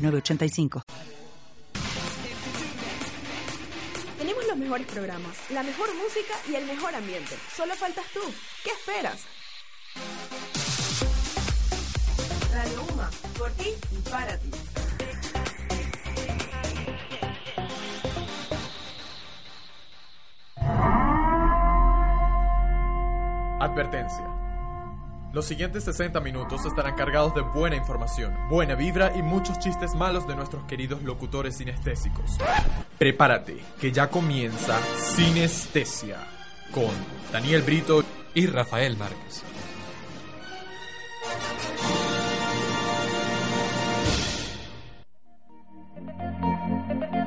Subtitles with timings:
[0.00, 0.82] 906985.
[4.18, 7.36] Tenemos los mejores programas, la mejor música y el mejor ambiente.
[7.56, 8.20] Solo faltas tú.
[8.64, 9.24] ¿Qué esperas?
[12.52, 14.50] Radio Uma, por ti y para ti.
[23.60, 24.29] Advertencia.
[25.32, 30.26] Los siguientes 60 minutos estarán cargados de buena información, buena vibra y muchos chistes malos
[30.26, 32.36] de nuestros queridos locutores sinestésicos.
[32.98, 36.18] Prepárate, que ya comienza Sinestesia
[36.72, 36.90] con
[37.32, 38.02] Daniel Brito
[38.34, 39.44] y Rafael Márquez.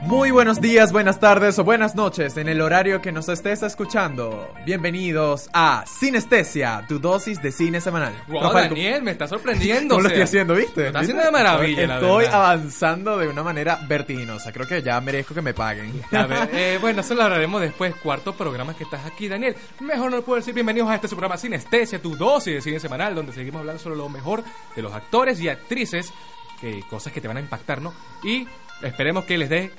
[0.05, 4.53] Muy buenos días, buenas tardes o buenas noches en el horario que nos estés escuchando.
[4.65, 8.13] Bienvenidos a Sinestesia, tu dosis de cine semanal.
[8.27, 9.95] Wow, Rafael, Daniel, me está sorprendiendo.
[9.95, 10.81] ¿Cómo lo sea, estoy haciendo, viste?
[10.81, 12.39] Lo está haciendo de maravilla, la Estoy verdad.
[12.39, 14.51] avanzando de una manera vertiginosa.
[14.51, 16.01] Creo que ya merezco que me paguen.
[16.11, 17.95] A ver, eh, bueno, eso lo hablaremos después.
[17.95, 19.55] Cuarto programa que estás aquí, Daniel.
[19.79, 23.15] Mejor no puedo decir bienvenidos a este su programa Sinestesia, tu dosis de cine semanal,
[23.15, 24.43] donde seguimos hablando sobre lo mejor
[24.75, 26.11] de los actores y actrices,
[26.59, 27.93] que, cosas que te van a impactar, ¿no?
[28.21, 28.45] Y
[28.81, 29.71] esperemos que les dé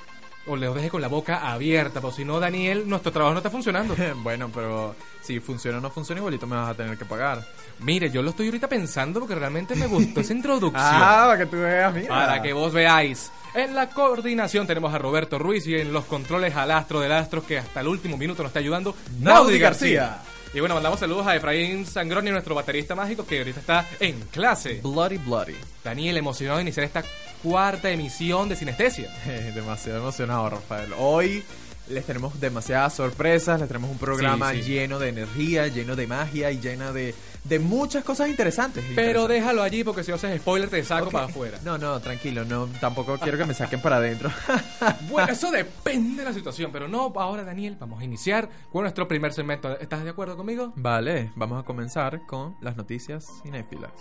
[0.47, 3.49] o les deje con la boca abierta, porque si no, Daniel, nuestro trabajo no está
[3.49, 3.95] funcionando.
[4.17, 7.43] bueno, pero si funciona o no funciona, igualito me vas a tener que pagar.
[7.79, 10.83] Mire, yo lo estoy ahorita pensando porque realmente me gustó esa introducción.
[10.85, 12.07] Ah, para que tú veas, mira.
[12.09, 13.31] Para que vos veáis.
[13.53, 17.45] En la coordinación tenemos a Roberto Ruiz y en los controles al astro del astro
[17.45, 20.19] que hasta el último minuto nos está ayudando, Naudi García.
[20.55, 24.79] Y bueno, mandamos saludos a Efraín Sangroni, nuestro baterista mágico que ahorita está en clase.
[24.81, 25.53] Bloody Bloody.
[25.83, 27.03] Daniel, emocionado de iniciar esta
[27.43, 29.13] cuarta emisión de Sinestesia.
[29.53, 30.93] Demasiado emocionado, Rafael.
[30.97, 31.43] Hoy
[31.89, 34.71] les tenemos demasiadas sorpresas, les tenemos un programa Sí, sí.
[34.71, 37.13] lleno de energía, lleno de magia y lleno de,
[37.45, 38.83] de muchas cosas interesantes.
[38.95, 39.35] Pero Interesantes.
[39.35, 41.11] déjalo allí porque si haces spoiler te saco Ok.
[41.13, 41.59] para afuera.
[41.63, 44.29] No, no, tranquilo, no, tampoco quiero que me saquen para adentro.
[45.09, 49.07] Bueno, eso depende de la situación, pero no, ahora Daniel, vamos a iniciar con nuestro
[49.07, 49.79] primer segmento.
[49.79, 50.73] ¿Estás de acuerdo conmigo?
[50.75, 53.91] vale, vamos a comenzar con las noticias cinéfilas.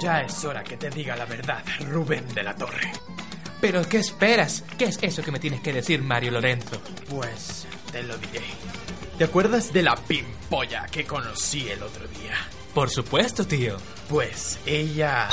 [0.00, 2.92] Ya es hora que te diga la verdad, Rubén de la Torre.
[3.60, 4.62] Pero ¿qué esperas?
[4.76, 6.80] ¿Qué es eso que me tienes que decir, Mario Lorenzo?
[7.08, 8.42] Pues te lo diré.
[9.18, 12.34] ¿Te acuerdas de la pimpolla que conocí el otro día?
[12.74, 13.76] Por supuesto, tío.
[14.08, 15.28] Pues ella...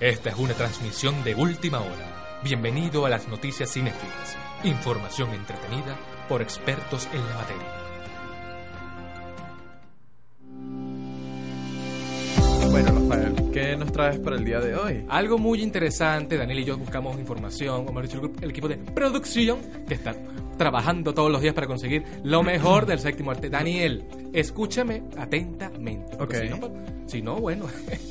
[0.00, 2.40] Esta es una transmisión de última hora.
[2.42, 4.36] Bienvenido a las noticias cinéfilas.
[4.64, 5.96] Información entretenida
[6.28, 7.66] por expertos en la materia.
[12.70, 15.06] Bueno, Rafael, ¿qué nos traes para el día de hoy?
[15.08, 18.68] Algo muy interesante, Daniel y yo buscamos información, o mejor dicho, el grupo- el equipo
[18.68, 20.14] de producción que está
[20.56, 23.50] trabajando todos los días para conseguir lo mejor del séptimo arte.
[23.50, 26.16] Daniel, escúchame atentamente.
[26.16, 26.42] porque Ok.
[26.42, 26.72] Si no, pues,
[27.06, 27.66] si no, bueno.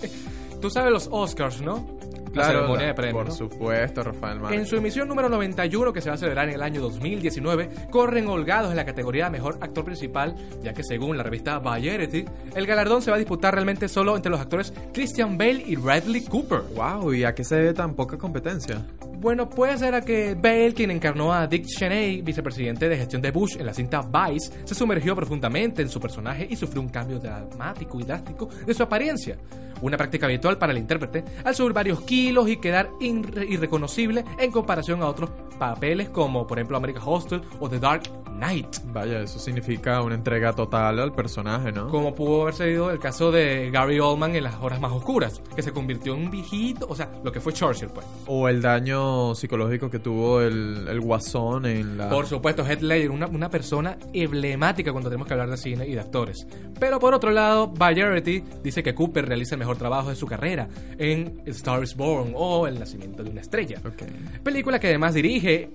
[0.61, 1.97] Tú sabes los Oscars, ¿no?
[2.33, 3.15] La ceremonia de premios.
[3.15, 3.33] Por ¿no?
[3.33, 4.59] supuesto, Rafael Márquez.
[4.59, 8.27] En su emisión número 91, que se va a celebrar en el año 2019, corren
[8.27, 12.65] holgados en la categoría de Mejor Actor Principal, ya que según la revista Variety, el
[12.65, 16.61] galardón se va a disputar realmente solo entre los actores Christian Bale y Bradley Cooper.
[16.75, 18.83] Wow, ¿y a qué se debe tan poca competencia?
[19.23, 23.31] Bueno, puede ser a que Bale, quien encarnó a Dick Cheney, vicepresidente de gestión de
[23.31, 27.19] Bush en la cinta Vice, se sumergió profundamente en su personaje y sufrió un cambio
[27.19, 29.38] dramático y drástico de su apariencia.
[29.81, 34.51] Una práctica habitual para el intérprete al subir varios kilos y quedar irre- irreconocible en
[34.51, 38.03] comparación a otros papeles como, por ejemplo, American Hostel o The Dark
[38.43, 38.77] Knight.
[38.85, 41.87] Vaya, eso significa una entrega total al personaje, ¿no?
[41.87, 45.61] Como pudo haber sido el caso de Gary Oldman en las horas más oscuras, que
[45.61, 48.05] se convirtió en un viejito, o sea, lo que fue Churchill, pues.
[48.27, 52.09] O el daño psicológico que tuvo el, el guasón en la...
[52.09, 55.94] Por supuesto, Heath Ledger, una, una persona emblemática cuando tenemos que hablar de cine y
[55.94, 56.45] de actores.
[56.79, 60.68] Pero por otro lado, Variety dice que Cooper realiza el mejor trabajo de su carrera
[60.97, 63.79] en Star is Born o El nacimiento de una estrella.
[63.85, 64.03] Ok.
[64.44, 65.71] Película que además dirige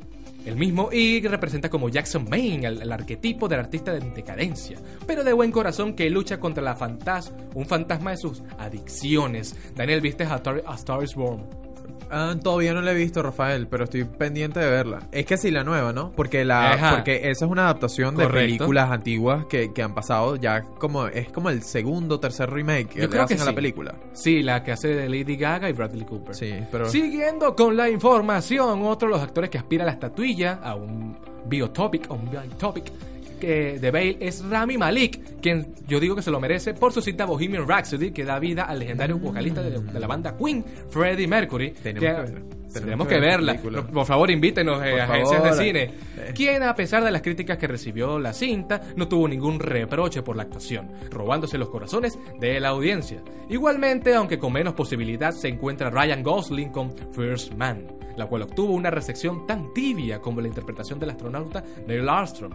[0.49, 5.33] el mismo y representa como Jackson Maine, el, arquetipo del artista en decadencia, pero de
[5.33, 9.57] buen corazón que lucha contra la fantas un fantasma de sus adicciones.
[9.75, 11.68] Daniel, ¿viste a, Tar- a Star Born?
[12.11, 15.01] Ah, todavía no la he visto, Rafael, pero estoy pendiente de verla.
[15.13, 16.11] Es que sí, la nueva, ¿no?
[16.13, 16.95] Porque la Ajá.
[16.97, 18.47] porque esa es una adaptación de Correcto.
[18.47, 22.89] películas antiguas que, que han pasado ya como es como el segundo o tercer remake
[22.89, 23.95] que Yo le creo que hacen a la película.
[24.13, 26.35] Sí, la que hace de Lady Gaga y Bradley Cooper.
[26.35, 30.61] Sí, pero Siguiendo con la información, otro de los actores que aspira a la estatuilla,
[30.63, 31.17] a un
[31.47, 32.91] biotopic, a un biotopic
[33.39, 37.01] que de Bale es Rami Malek, quien yo digo que se lo merece por su
[37.01, 41.27] cinta Bohemian Rhapsody, que da vida al legendario vocalista de, de la banda Queen, Freddie
[41.29, 41.71] Mercury.
[41.83, 43.63] Tenemos que- Tenemos que que ver la verla.
[43.63, 43.87] película.
[43.87, 45.57] Por favor, invítenos eh, agencias favor.
[45.57, 45.83] de cine.
[46.19, 46.33] Eh.
[46.35, 50.37] Quien, a pesar de las críticas que recibió la cinta, no tuvo ningún reproche por
[50.37, 53.23] la actuación, robándose los corazones de la audiencia.
[53.49, 57.87] Igualmente, aunque con menos posibilidad, se encuentra Ryan Gosling con First Man,
[58.19, 62.53] la cual obtuvo una recepción tan tibia como la interpretación del astronauta Neil Armstrong.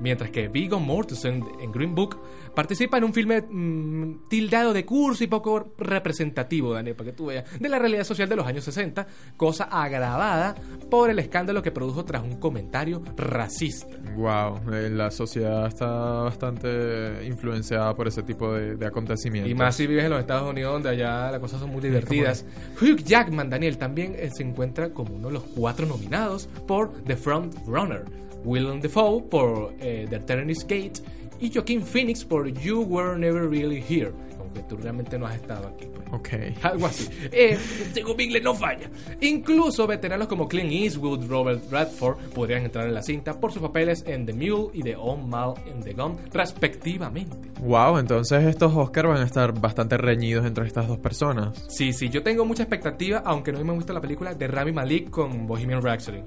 [0.00, 2.18] Mientras que Viggo Mortensen en Green Book
[2.54, 7.26] participa en un filme mm, tildado de curso y poco representativo, Daniel, para que tú
[7.26, 9.06] veas, de la realidad social de los años 60,
[9.36, 10.54] cosa agravada
[10.90, 13.96] por el escándalo que produjo tras un comentario racista.
[14.16, 19.50] wow, eh, la sociedad está bastante influenciada por ese tipo de, de acontecimientos.
[19.50, 22.44] Y más si vives en los Estados Unidos, donde allá las cosas son muy divertidas.
[22.80, 27.16] Hugh Jackman, Daniel, también eh, se encuentra como uno de los cuatro nominados por The
[27.16, 28.27] Front Runner.
[28.44, 31.02] Willem Dafoe por eh, The Eternity Gate
[31.40, 34.12] y Joaquin Phoenix por You Were Never Really Here.
[34.48, 35.86] Aunque tú realmente no has estado aquí.
[35.94, 36.08] pues.
[36.12, 36.28] Ok.
[36.62, 37.08] Algo así.
[37.30, 37.58] Eh,
[37.92, 38.90] según mi inglés no falla.
[39.20, 44.02] Incluso veteranos como Clint Eastwood, Robert Redford podrían entrar en la cinta por sus papeles
[44.06, 47.36] en The Mule y The On Mal in the Gun, respectivamente.
[47.60, 51.64] Wow, entonces estos Oscars van a estar bastante reñidos entre estas dos personas.
[51.68, 55.10] Sí, sí, yo tengo mucha expectativa, aunque no me gusta la película de Rami Malek
[55.10, 56.22] con Bohemian Rhapsody.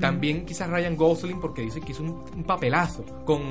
[0.00, 3.42] También quizás Ryan Gosling porque dice que hizo un, un papelazo con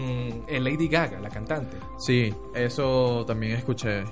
[0.48, 1.78] eh, Lady Gaga, la cantante.
[2.00, 4.04] Sí, eso también escuché.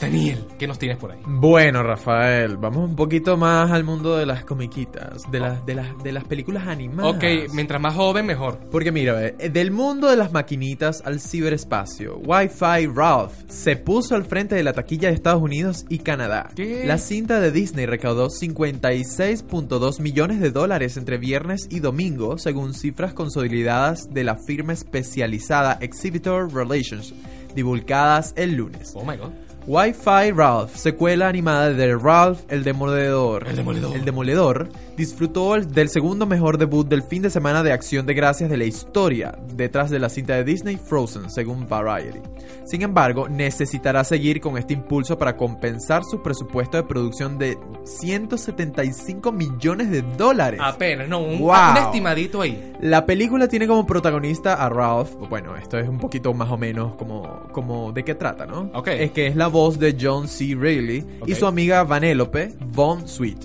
[0.00, 1.18] Daniel, ¿qué nos tienes por ahí?
[1.26, 6.02] Bueno, Rafael, vamos un poquito más al mundo de las comiquitas, de las de las
[6.02, 7.14] de las películas animadas.
[7.14, 8.58] Ok, mientras más joven, mejor.
[8.70, 14.26] Porque mira, eh, del mundo de las maquinitas al ciberespacio, Wi-Fi Ralph se puso al
[14.26, 16.50] frente de la taquilla de Estados Unidos y Canadá.
[16.54, 16.84] ¿Qué?
[16.84, 23.14] La cinta de Disney recaudó 56.2 millones de dólares entre viernes y domingo, según cifras
[23.14, 27.14] consolidadas de la firma especializada Exhibitor Relations,
[27.54, 28.92] divulgadas el lunes.
[28.94, 29.45] Oh my god.
[29.66, 33.48] Wi-Fi Ralph, secuela animada de Ralph el Demoledor.
[33.48, 33.96] El Demoledor.
[33.96, 38.14] El Demoledor disfrutó el- del segundo mejor debut del fin de semana de acción de
[38.14, 42.20] gracias de la historia, detrás de la cinta de Disney Frozen, según Variety.
[42.64, 49.32] Sin embargo, necesitará seguir con este impulso para compensar su presupuesto de producción de 175
[49.32, 50.60] millones de dólares.
[50.62, 51.72] Apenas, no, un, Wow.
[51.72, 52.72] un estimadito ahí.
[52.80, 55.10] La película tiene como protagonista a Ralph.
[55.28, 58.70] Bueno, esto es un poquito más o menos como, como de qué trata, ¿no?
[58.74, 58.88] Ok.
[58.88, 60.54] Es que es la voz de John C.
[60.54, 63.38] Reilly y su amiga Vanellope Von Sweet,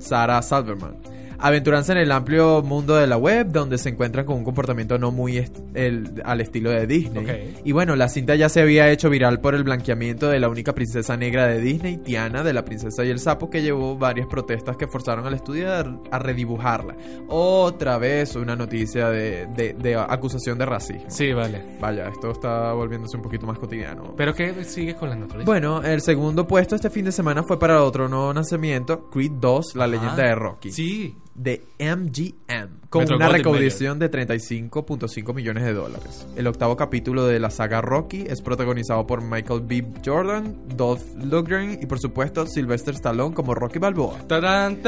[0.00, 0.96] Sarah Salverman.
[1.42, 5.10] Aventuranza en el amplio mundo de la web, donde se encuentran con un comportamiento no
[5.10, 7.54] muy est- el- al estilo de Disney.
[7.64, 10.72] Y bueno, la cinta ya se había hecho viral por el blanqueamiento de la única
[10.74, 14.76] princesa negra de Disney, Tiana, de la princesa y el sapo, que llevó varias protestas
[14.76, 16.96] que forzaron al estudio a, redibujarla.
[17.28, 21.04] Otra vez una noticia de, de- de acusación de racismo.
[21.08, 21.62] Sí, vale.
[21.80, 24.14] Vaya, esto está volviéndose un poquito más cotidiano.
[24.16, 25.44] Pero que sigues con las noticias.
[25.44, 29.74] Bueno, el segundo puesto este fin de semana fue para otro nuevo nacimiento, Creed 2,
[29.76, 30.70] la leyenda de Rocky.
[30.70, 31.16] Sí.
[31.34, 36.26] De MGM, con Metro una Goldwyn recaudación de 35.5 millones de dólares.
[36.36, 39.86] El octavo capítulo de la saga Rocky es protagonizado por Michael B.
[40.04, 44.18] Jordan, Dolph Lundgren y por supuesto Sylvester Stallone como Rocky Balboa.
[44.28, 44.78] Tarán.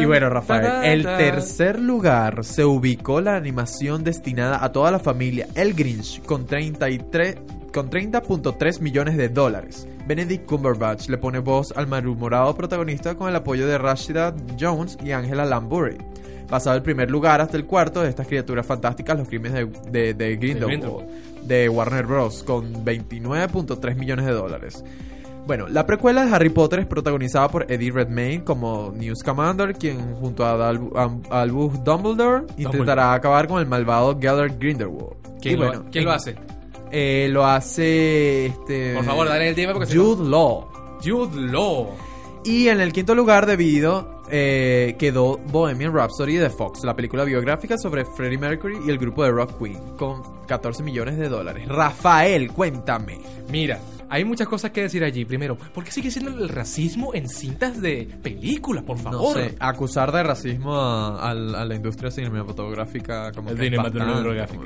[0.00, 4.98] Y bueno, Rafael, Tarán, el tercer lugar se ubicó la animación destinada a toda la
[4.98, 7.36] familia El Grinch con 33
[7.72, 9.86] con 30.3 millones de dólares.
[10.06, 15.12] Benedict Cumberbatch le pone voz al malhumorado protagonista con el apoyo de Rashida Jones y
[15.12, 15.98] Angela Lansbury.
[16.48, 20.14] Pasado el primer lugar hasta el cuarto de estas criaturas fantásticas, los crímenes de, de,
[20.14, 21.08] de Grindelwald,
[21.42, 22.42] de Warner Bros.
[22.44, 24.84] con 29.3 millones de dólares.
[25.46, 30.14] Bueno, la precuela de Harry Potter es protagonizada por Eddie Redmayne como News Commander, quien
[30.16, 35.16] junto a Al- a- Albus Dumbledore intentará acabar con el malvado Gellert Grindelwald.
[35.40, 36.34] ¿Quién, Y lo, bueno, ¿quién lo en- hace?
[36.90, 40.68] Eh, lo hace este Por favor, dale el porque no- Jude Law.
[41.04, 41.88] Jude Law.
[42.44, 47.76] Y en el quinto lugar debido eh, quedó Bohemian Rhapsody de Fox, la película biográfica
[47.76, 51.68] sobre Freddie Mercury y el grupo de Rock Queen, con 14 millones de dólares.
[51.68, 53.18] Rafael, cuéntame.
[53.50, 55.24] Mira, Hay muchas cosas que decir allí.
[55.24, 59.34] Primero, ¿por qué sigue siendo el racismo en cintas de películas, por No favor?
[59.36, 64.62] sé, acusar de racismo a, la industria cinematográfica como que es Cinematográfica.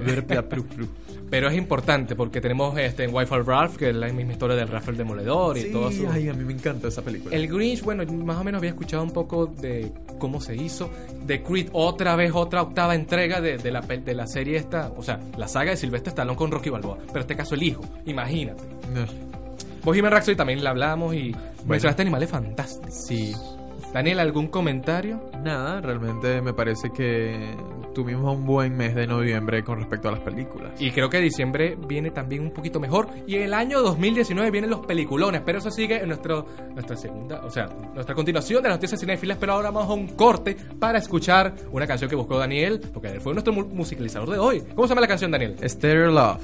[1.31, 4.67] Pero es importante porque tenemos este en Wi-Fi Ralph, que es la misma historia del
[4.69, 6.09] Rafael Demoledor y Sí, todo eso.
[6.11, 7.35] ay, a mí me encanta esa película.
[7.35, 10.91] El Grinch, bueno, más o menos había escuchado un poco de cómo se hizo.
[11.25, 14.93] De Creed, otra vez, otra octava entrega de, de la, pel- de la serie esta.
[14.97, 16.97] O sea, la saga de Sylvester Stallone con Rocky Balboa.
[16.99, 18.65] Pero en este caso el hijo, imagínate.
[18.93, 19.30] No,
[19.85, 21.35] Bohemian Rhapsody también la hablamos y
[21.67, 22.95] mencionaste animales fantásticos.
[22.95, 23.35] Sí,
[23.93, 25.21] Daniel, ¿algún comentario?
[25.43, 27.57] nada, realmente me parece que
[27.95, 30.81] tuvimos un buen mes de noviembre con respecto a las películas.
[30.81, 33.09] Y creo que diciembre viene también un poquito mejor.
[33.27, 35.43] Y el año 2019 vienen los peliculones.
[35.45, 39.39] Pero eso sigue en nuestro, nuestra segunda, o sea, nuestra continuación de las noticias cinéfilas.
[39.41, 42.81] Pero ahora vamos a un corte para escuchar una canción que buscó Daniel.
[42.93, 44.63] Porque él fue nuestro mu- musicalizador de hoy.
[44.75, 45.57] ¿Cómo se llama la canción, Daniel?
[45.69, 46.41] Stereo Love.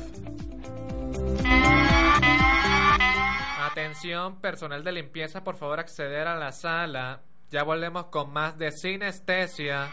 [3.76, 7.20] Atención, personal de limpieza, por favor acceder a la sala.
[7.50, 9.92] Ya volvemos con más de sinestesia.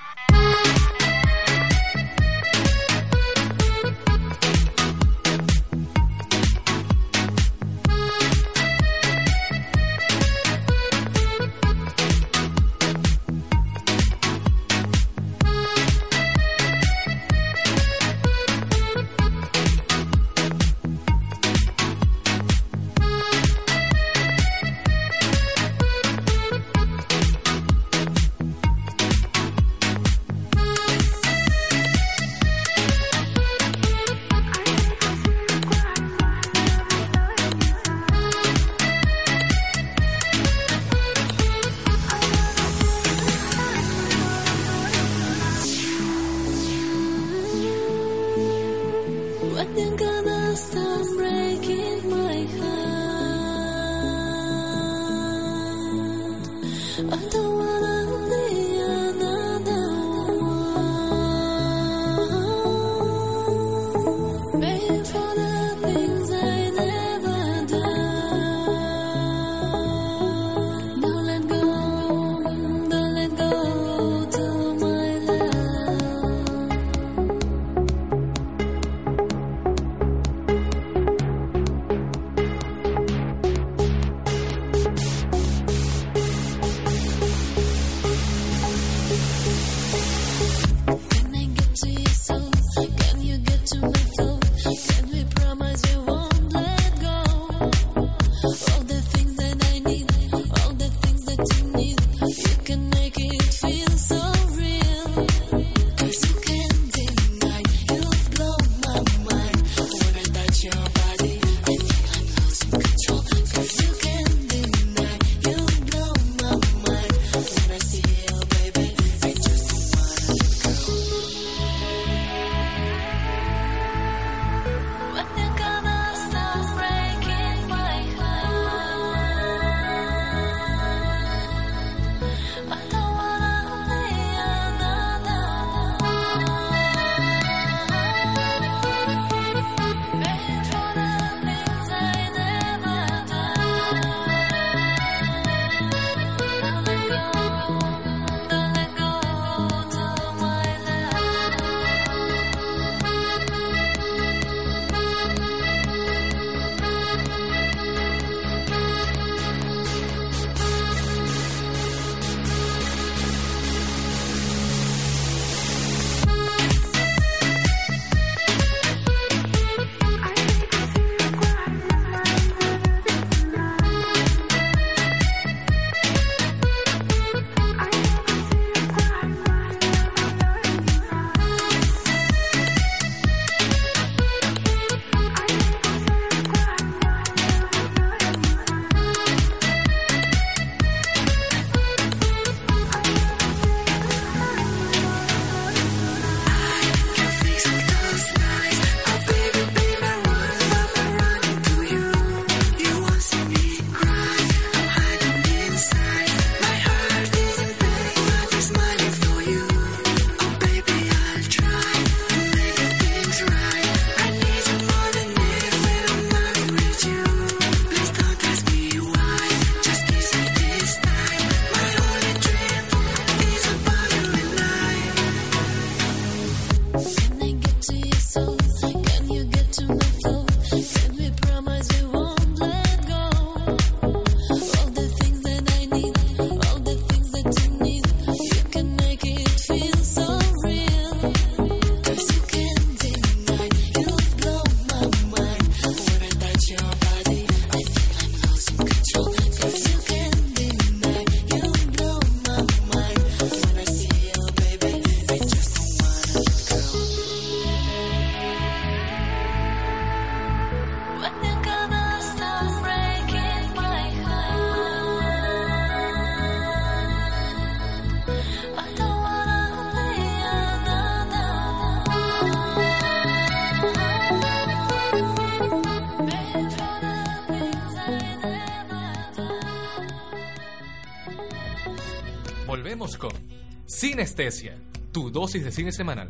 [284.38, 284.74] Sinestesia,
[285.12, 286.28] tu dosis de cine semanal.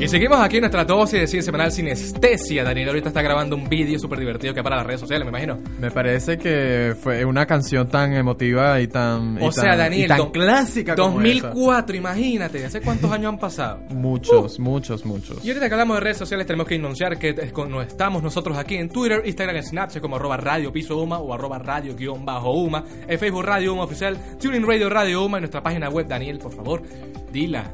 [0.00, 2.64] Y seguimos aquí en nuestra dosis de cine semanal Sinestesia.
[2.64, 5.58] Daniel ahorita está grabando un vídeo súper divertido que para las redes sociales, me imagino.
[5.78, 10.04] Me parece que fue una canción tan emotiva y tan, y O sea, tan- Daniel,
[10.06, 13.71] y tan clásica como 2004, imagínate, ¿hace cuántos años han pasado?
[14.02, 15.44] Muchos, muchos, muchos.
[15.44, 18.22] Y ahorita que hablamos de redes sociales tenemos que anunciar que es con- no estamos
[18.22, 21.94] nosotros aquí en Twitter, Instagram y Snapchat como arroba radio piso Uma o arroba radio
[21.96, 25.88] guion bajo Uma, en Facebook Radio Uma Oficial, Tuning Radio Radio Uma, en nuestra página
[25.88, 26.82] web, Daniel, por favor,
[27.32, 27.70] dila.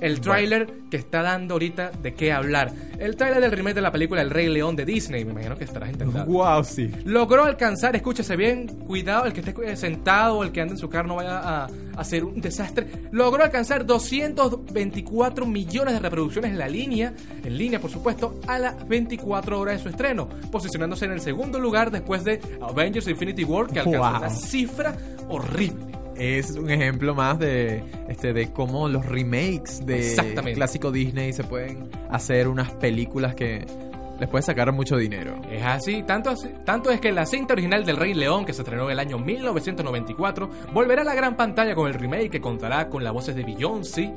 [0.00, 2.72] El tráiler que está dando ahorita de qué hablar.
[2.98, 5.64] El tráiler del remake de la película El Rey León de Disney, me imagino que
[5.64, 6.30] estarás intentando.
[6.32, 6.90] Wow, sí.
[7.04, 10.88] Logró alcanzar, escúchese bien, cuidado, el que esté sentado o el que ande en su
[10.88, 12.86] carro no vaya a, a hacer un desastre.
[13.12, 17.12] Logró alcanzar 224 millones de reproducciones en la línea,
[17.44, 21.58] en línea por supuesto, a las 24 horas de su estreno, posicionándose en el segundo
[21.58, 24.16] lugar después de Avengers Infinity War, que alcanzó Wow.
[24.18, 24.96] una cifra
[25.28, 25.86] horrible.
[26.16, 30.02] Es un ejemplo más de este de cómo los remakes de
[30.54, 33.64] clásico Disney se pueden hacer unas películas que
[34.18, 35.40] les puede sacar mucho dinero.
[35.50, 38.60] Es así, tanto, así- tanto es que la cinta original del Rey León, que se
[38.60, 42.88] estrenó en el año 1994, volverá a la gran pantalla con el remake que contará
[42.90, 44.12] con las voces de Beyoncé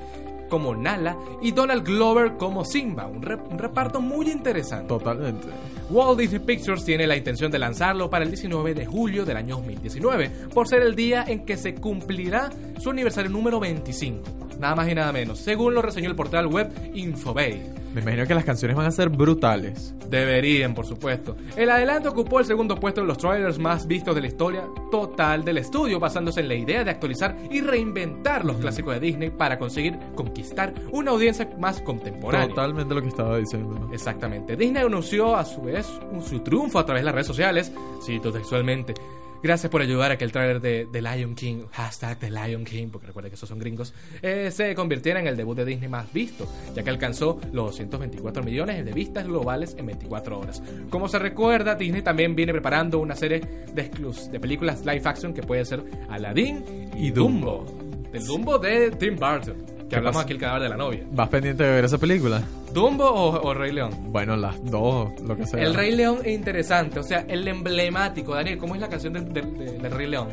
[0.53, 4.87] como Nala y Donald Glover como Simba, un, re- un reparto muy interesante.
[4.87, 5.47] Totalmente.
[5.89, 9.55] Walt Disney Pictures tiene la intención de lanzarlo para el 19 de julio del año
[9.55, 14.21] 2019, por ser el día en que se cumplirá su aniversario número 25.
[14.59, 17.63] Nada más y nada menos, según lo reseñó el portal web Infobay.
[17.93, 19.93] Me imagino que las canciones van a ser brutales.
[20.09, 21.35] Deberían, por supuesto.
[21.55, 25.45] El adelanto ocupó el segundo puesto en los trailers más vistos de la historia total
[25.45, 29.59] del estudio, basándose en la idea de actualizar y reinventar los clásicos de Disney para
[29.59, 32.49] conseguir conquistar una audiencia más contemporánea.
[32.49, 33.89] Totalmente lo que estaba diciendo.
[33.93, 34.55] Exactamente.
[34.55, 35.87] Disney anunció a su vez
[36.27, 37.71] su triunfo a través de las redes sociales,
[38.03, 38.95] cito textualmente.
[39.43, 42.87] Gracias por ayudar a que el tráiler de The Lion King, hashtag The Lion King,
[42.89, 46.13] porque recuerda que esos son gringos, eh, se convirtiera en el debut de Disney más
[46.13, 50.63] visto, ya que alcanzó los 224 millones de vistas globales en 24 horas.
[50.89, 53.41] Como se recuerda, Disney también viene preparando una serie
[53.73, 53.91] de,
[54.31, 57.65] de películas live action que puede ser Aladdin y Dumbo.
[58.13, 59.57] Del Dumbo de Tim Burton,
[59.93, 60.23] que ¿Qué hablamos pasa?
[60.23, 60.99] aquí el cadáver de la novia.
[61.11, 62.41] ¿Vas pendiente de ver esa película?
[62.73, 63.91] ¿Dumbo o, o Rey León?
[64.11, 65.61] Bueno, las dos, lo que sea.
[65.61, 68.33] El Rey León es interesante, o sea, el emblemático.
[68.35, 70.27] Daniel, ¿cómo es la canción del, del- del- del Rey León?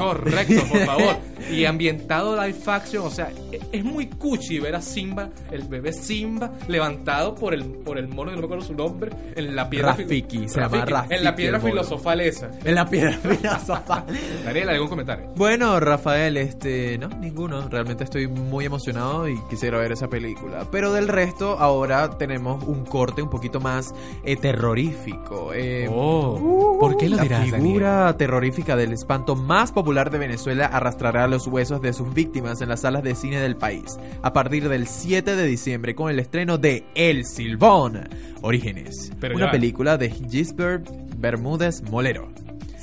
[0.00, 1.16] Correcto, por favor.
[1.52, 5.92] Y ambientado live action, o sea, e- es muy cuchi ver a Simba, el bebé
[5.92, 9.68] Simba, levantado por el, por el mono, que no me acuerdo su nombre, en la
[9.68, 12.50] piedra Rafiki, se llama Rafiki En la piedra filosofal esa.
[12.64, 14.04] En la piedra filosofal.
[14.44, 15.26] Daniel, ¿algún comentario?
[15.36, 17.68] Bueno, Rafael, este, no, ninguno.
[17.68, 20.66] Realmente estoy muy emocionado y quisiera ver esa película.
[20.70, 25.52] Pero del resto, ahora tenemos un corte un poquito más eh, terrorífico.
[25.54, 30.66] eh, Oh, ¿por qué lo la dirás, figura terrorífica del espanto más popular de Venezuela
[30.66, 34.68] arrastrará los huesos de sus víctimas en las salas de cine del país a partir
[34.68, 38.08] del 7 de diciembre con el estreno de El Silbón
[38.42, 39.52] Orígenes, Pero una ya.
[39.52, 42.30] película de Gisbert Bermúdez Molero.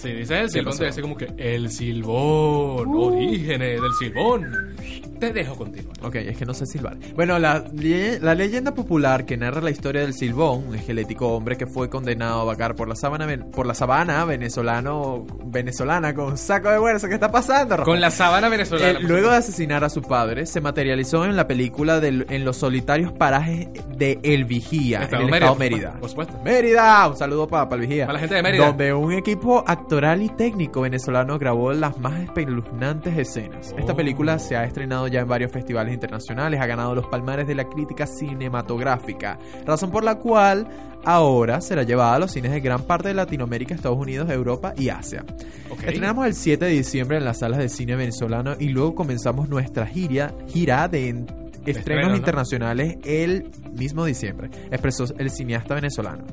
[0.01, 4.75] Si dice el silbón, te dice como que el silbón, orígenes del silbón.
[5.19, 5.97] Te dejo continuar.
[6.01, 6.95] Ok, es que no sé silbar.
[7.13, 7.65] Bueno, la,
[8.21, 12.39] la leyenda popular que narra la historia del Silbón, un esquelético hombre que fue condenado
[12.39, 17.09] a vagar por la sabana, por la sabana venezolano, venezolana con saco de hueso.
[17.09, 17.75] ¿Qué está pasando?
[17.75, 17.83] Rafa?
[17.83, 18.99] Con la sabana Eh, venezolana.
[19.01, 23.12] luego de asesinar a su padre, se materializó en la película del- en los solitarios
[23.12, 25.93] parajes de El Vigía, Estado en el Mérida, estado Mérida.
[25.99, 26.39] por supuesto.
[26.45, 28.05] Mérida, un saludo para el Vigía.
[28.05, 28.67] Para la gente de Mérida.
[28.67, 33.73] Donde un equipo actoral y técnico venezolano grabó las más espeluznantes escenas.
[33.75, 33.95] Esta Oh.
[33.95, 37.63] película se ha estrenado ya en varios festivales internacionales, ha ganado los palmares de la
[37.63, 40.67] crítica cinematográfica, razón por la cual
[41.06, 44.89] ahora será llevada a los cines de gran parte de Latinoamérica, Estados Unidos, Europa y
[44.89, 45.25] Asia.
[45.71, 49.88] Estrenamos el 7 de diciembre en las salas de cine venezolano y luego comenzamos nuestra
[49.88, 52.15] gira, gira de en- estrenos estrenos, ¿no?
[52.15, 56.25] internacionales el mismo diciembre, expresó el cineasta venezolano.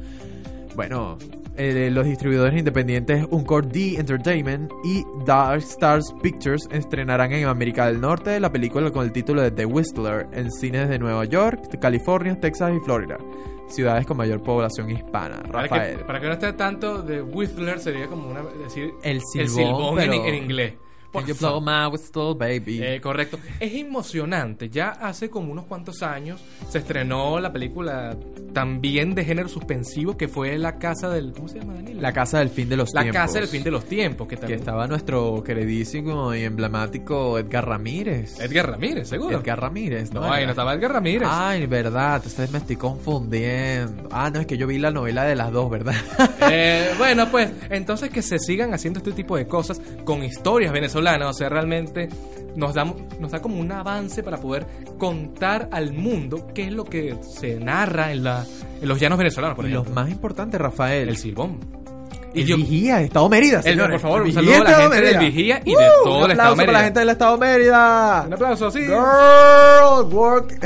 [0.74, 1.16] Bueno,
[1.58, 8.00] Eh, los distribuidores independientes Encore D Entertainment y Dark Stars Pictures estrenarán en América del
[8.00, 12.38] Norte la película con el título de The Whistler en cines de Nueva York, California,
[12.38, 13.16] Texas y Florida,
[13.68, 15.42] ciudades con mayor población hispana.
[15.50, 15.98] Para Rafael.
[15.98, 20.12] que, para que no esté tanto de Whistler sería como una decir El silbón, pero-
[20.26, 20.74] en inglés.
[21.12, 22.82] Por you blow my whistle, baby?
[22.82, 23.38] Eh, correcto.
[23.60, 24.68] Es emocionante.
[24.68, 28.16] Ya hace como unos cuantos años se estrenó la película
[28.52, 31.32] también de género suspensivo que fue La Casa del...
[31.32, 32.00] ¿Cómo se llama, Daniel?
[32.00, 33.22] la casa del fin de los La tiempos.
[33.22, 34.28] Casa del Fin de los Tiempos.
[34.28, 34.60] Que Que también...
[34.60, 38.38] estaba nuestro queridísimo y emblemático Edgar Ramírez.
[38.40, 39.38] Edgar Ramírez, seguro.
[39.38, 40.20] Edgar Ramírez, ¿no?
[40.20, 41.28] no, ahí no estaba Edgar Ramírez.
[41.30, 44.08] Ay, verdad, ustedes me estoy confundiendo.
[44.10, 45.94] Ah, no, es que yo vi la novela de las dos, ¿verdad?
[46.48, 50.95] Eh, bueno, pues entonces que se sigan haciendo este tipo de cosas con historias venezolanas,
[51.28, 52.08] o sea, realmente
[52.56, 52.84] nos da,
[53.20, 54.66] nos da como un avance para poder
[54.98, 58.44] contar al mundo qué es lo que se narra en, la,
[58.80, 61.08] en los llanos venezolanos, por y los más importantes, Rafael.
[61.08, 61.58] El silbón.
[62.34, 65.20] El yo- Vigía, Estado Mérida, el- por favor, un saludo a la gente del Mérida.
[65.20, 66.04] Vigía y de ¡Uh!
[66.04, 66.72] todo un el Estado aplauso para Mérida.
[66.78, 68.24] la gente del Estado Mérida.
[68.26, 68.80] Un aplauso, sí.
[68.80, 70.58] Girl, work.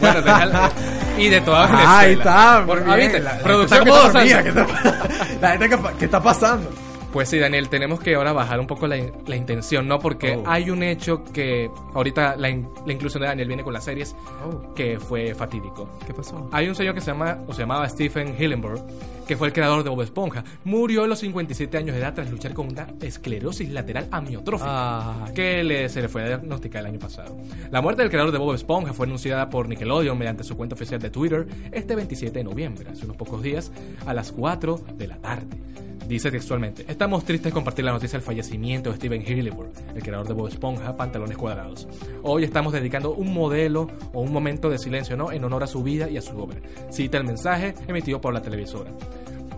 [0.00, 0.20] Bueno,
[1.18, 1.98] y de toda Venezuela.
[1.98, 3.08] Ahí está, Por- ah, bien.
[3.12, 3.20] ¿viste?
[3.24, 4.22] La- Producción que está.
[4.42, 5.08] ¿qué está-
[5.40, 6.70] La gente, que- ¿qué está pasando?
[7.16, 9.98] Pues sí, Daniel, tenemos que ahora bajar un poco la, la intención, ¿no?
[9.98, 10.42] Porque Oh.
[10.46, 14.14] hay un hecho que ahorita la, in- la inclusión de Daniel viene con las series
[14.44, 14.74] Oh.
[14.74, 15.88] que fue fatídico.
[16.06, 16.46] ¿Qué pasó?
[16.52, 18.82] Hay un señor que se llama, o se llamaba Stephen Hillenburg,
[19.26, 20.44] que fue el creador de Bob Esponja.
[20.64, 24.68] Murió a los 57 años de edad tras luchar con una esclerosis lateral amiotrófica.
[24.70, 27.34] Ah, que le- se le fue diagnosticada el año pasado.
[27.70, 31.00] La muerte del creador de Bob Esponja fue anunciada por Nickelodeon mediante su cuenta oficial
[31.00, 33.72] de Twitter este 27 de noviembre, hace unos pocos días,
[34.04, 35.56] a las 4 de la tarde.
[36.06, 40.34] Dice textualmente, estamos tristes compartir la noticia del fallecimiento de Steven Hillenburg, el creador de
[40.34, 41.88] Bob Esponja, Pantalones Cuadrados.
[42.22, 46.08] Hoy estamos dedicando un modelo o un momento de silencio en honor a su vida
[46.08, 46.60] y a su obra.
[46.90, 48.92] Cita el mensaje emitido por la televisora.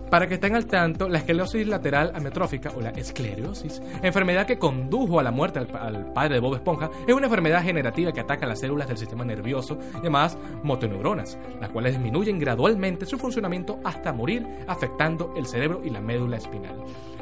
[0.09, 5.19] Para que estén al tanto, la esclerosis lateral amiotrófica o la esclerosis, enfermedad que condujo
[5.19, 8.19] a la muerte al, pa- al padre de Bob Esponja, es una enfermedad generativa que
[8.21, 14.11] ataca las células del sistema nervioso llamadas motoneuronas, las cuales disminuyen gradualmente su funcionamiento hasta
[14.11, 16.75] morir, afectando el cerebro y la médula espinal.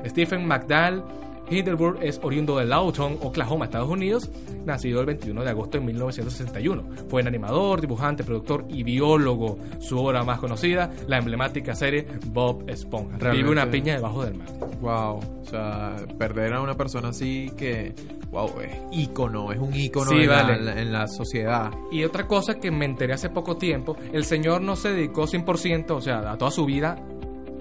[0.05, 1.03] Stephen McDowell
[1.49, 4.29] Hindenburg es oriundo de Lawton, Oklahoma, Estados Unidos,
[4.65, 6.83] nacido el 21 de agosto de 1961.
[7.09, 9.57] Fue un animador, dibujante, productor y biólogo.
[9.79, 13.17] Su obra más conocida, la emblemática serie Bob Esponja.
[13.17, 14.47] Vive Realmente- una piña debajo del mar.
[14.81, 17.95] Wow, o sea, perder a una persona así que,
[18.29, 20.53] wow, es ícono, es un ícono Sí, en, la- vale.
[20.57, 21.71] en la, en la sociedad.
[21.91, 25.91] Y otra cosa que me enteré hace poco tiempo, el señor no se dedicó 100%,
[25.95, 26.95] o sea, a toda su vida,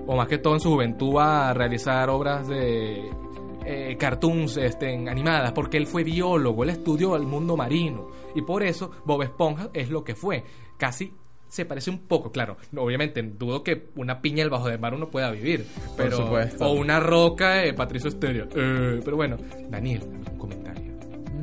[0.06, 3.02] o más que todo en su juventud, a realizar obras de
[3.66, 8.62] eh, cartoons este, animadas, porque él fue biólogo, él estudió el mundo marino, y por
[8.62, 10.44] eso Bob Esponja es lo que fue.
[10.76, 11.12] Casi
[11.48, 12.56] se parece un poco, claro.
[12.76, 16.66] Obviamente, dudo que una piña debajo del mar uno pueda vivir, pero supuesto.
[16.66, 18.48] o una roca, eh, Patricio Stereo.
[18.54, 19.36] Eh, pero bueno,
[19.68, 20.65] Daniel, un comentario.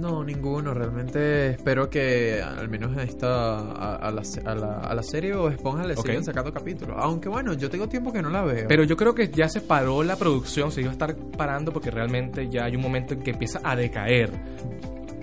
[0.03, 0.73] No, ninguno.
[0.73, 5.33] Realmente espero que al menos a esta a, a la, a, la, a la serie
[5.33, 6.05] o Esponja le Ok.
[6.05, 6.95] sigan sacando capítulos.
[6.99, 8.65] Aunque bueno, yo tengo tiempo que no la veo.
[8.67, 11.89] Pero yo creo que ya se paró la producción, se iba a estar parando porque
[11.89, 14.29] realmente ya hay un momento en que empieza a decaer.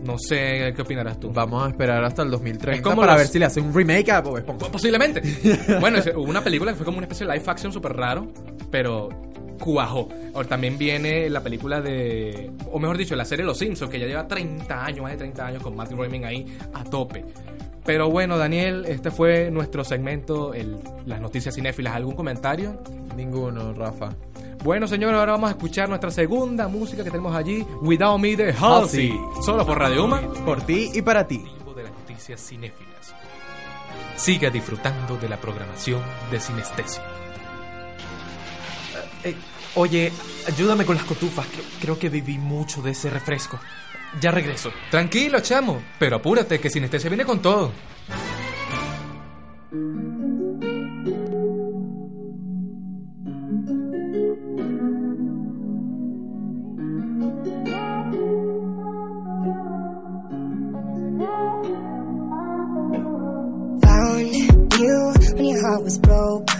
[0.03, 1.31] No sé qué opinarás tú.
[1.31, 3.75] Vamos a esperar hasta el Es 2030 como para los- ver si le hace un
[3.75, 4.73] remake a Bob Esponja.
[4.73, 5.21] Posiblemente.
[5.81, 8.29] bueno, hubo una película que fue como una especie de live action súper raro,
[8.71, 9.11] pero
[9.61, 10.09] cuajó.
[10.35, 14.07] Ahora también viene la película de, o mejor dicho, la serie Los Simpsons, que ya
[14.07, 17.25] lleva 30 años, más de 30 años, con Matt Groening ahí a tope.
[17.85, 21.95] Pero bueno, Daniel, este fue nuestro segmento, el- las noticias cinéfilas.
[21.95, 22.83] ¿Algún comentario?
[23.17, 24.11] Ninguno, Rafa.
[24.63, 28.53] Bueno, señores, ahora vamos a escuchar nuestra segunda música que tenemos allí, Without Me de
[28.53, 29.19] Halsey.
[29.43, 30.21] Solo por Radio Uma.
[30.45, 31.43] Por ti y para ti.
[31.75, 33.15] de las noticias cinéfilas.
[34.17, 37.03] Siga disfrutando de la programación de Sinestesia.
[39.25, 39.35] Eh,
[39.75, 40.13] oye,
[40.47, 41.47] ayúdame con las cotufas,
[41.81, 43.59] creo que viví mucho de ese refresco.
[44.21, 44.73] Ya regreso.
[44.91, 47.73] Tranquilo, chamo, pero apúrate que Sinestesia viene con todo.
[63.83, 66.60] Found you when your heart was broke.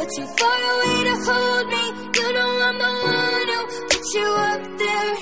[0.00, 1.84] but you're far away to hold me.
[2.16, 3.60] You know I'm the one who
[3.90, 5.14] put you up there.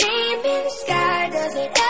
[0.00, 1.81] Name in the sky, does it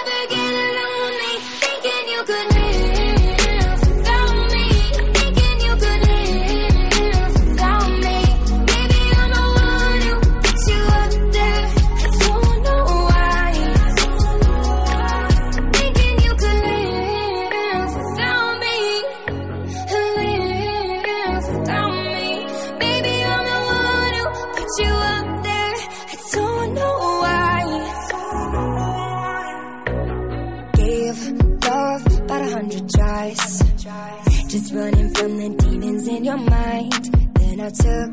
[35.22, 37.04] from the demons in your mind.
[37.34, 38.10] Then I took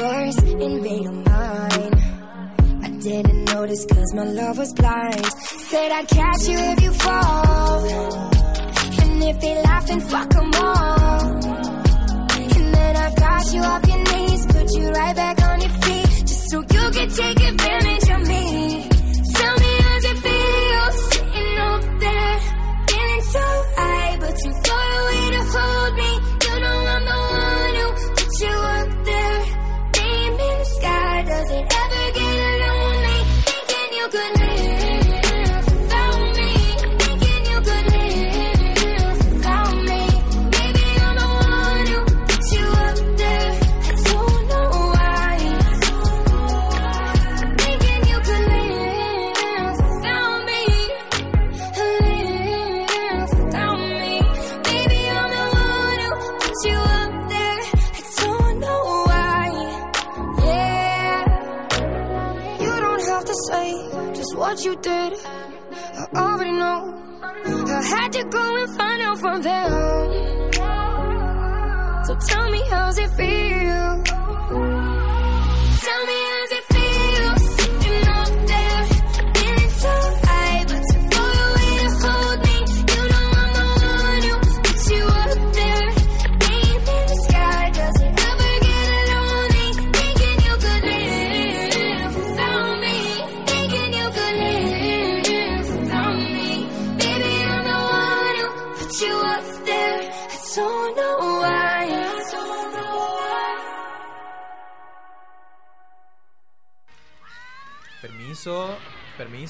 [0.00, 1.94] yours and made them mine.
[2.84, 5.26] I didn't notice cause my love was blind.
[5.70, 7.57] Said I'd catch you if you fall.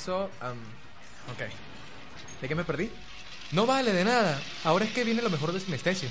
[0.09, 0.31] Permiso.
[0.41, 0.57] am,
[1.33, 2.41] ok.
[2.41, 2.91] ¿De qué me perdí?
[3.53, 4.39] No vale de nada.
[4.65, 6.09] Ahora es que viene lo mejor de sinestesia.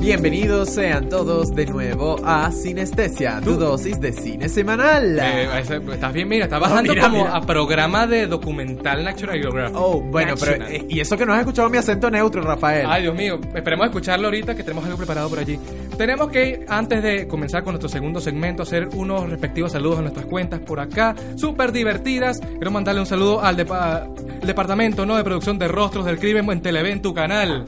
[0.00, 5.18] Bienvenidos sean todos de nuevo a Sinestesia, tu dosis de cine semanal.
[5.18, 7.34] Eh, ese- estás bien, mira, estás bajando mira, como mira.
[7.36, 9.74] a programa de documental National Geographic.
[9.78, 10.72] Oh, bueno, pero National.
[10.74, 12.84] eh, y eso que no has escuchado mi acento neutro, Rafael.
[12.86, 15.58] Ay, Dios mío, esperemos escucharlo ahorita que tenemos algo preparado por allí.
[15.96, 20.26] Tenemos que, antes de comenzar con nuestro segundo segmento, hacer unos respectivos saludos a nuestras
[20.26, 22.40] cuentas por acá, súper divertidas.
[22.40, 24.08] Quiero mandarle un saludo al depa-
[24.42, 25.16] departamento ¿no?
[25.16, 27.66] de producción de Rostros del Crimen en Televen, tu canal.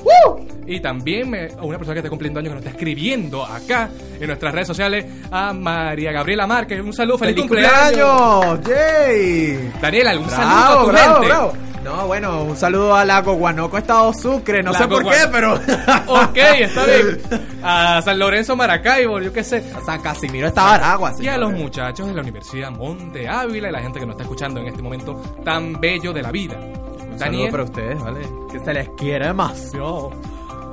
[0.66, 3.90] Y también me- a una persona que está cumpliendo años que nos está escribiendo acá
[4.20, 6.80] en nuestras redes sociales, a María Gabriela Márquez.
[6.82, 8.44] Un saludo, feliz, ¡Feliz cumpleaños.
[8.56, 8.60] cumpleaños!
[8.68, 9.70] ¡Yay!
[9.80, 11.26] Daniela, un Bravo, saludo a tu bravo, gente.
[11.28, 11.52] bravo.
[11.86, 14.60] No, bueno, un saludo a Lago Guanoco, Estado Sucre.
[14.60, 15.54] No Lago sé por qué, pero.
[16.08, 17.20] Ok, está bien.
[17.62, 19.62] A San Lorenzo Maracaibo, yo qué sé.
[19.84, 23.80] San Casimiro está Aragua, Y a los muchachos de la Universidad Monte Ávila y la
[23.80, 26.56] gente que nos está escuchando en este momento tan bello de la vida.
[26.58, 28.28] Un saludo Daniel, para ustedes, ¿vale?
[28.50, 30.10] Que se les quiere demasiado.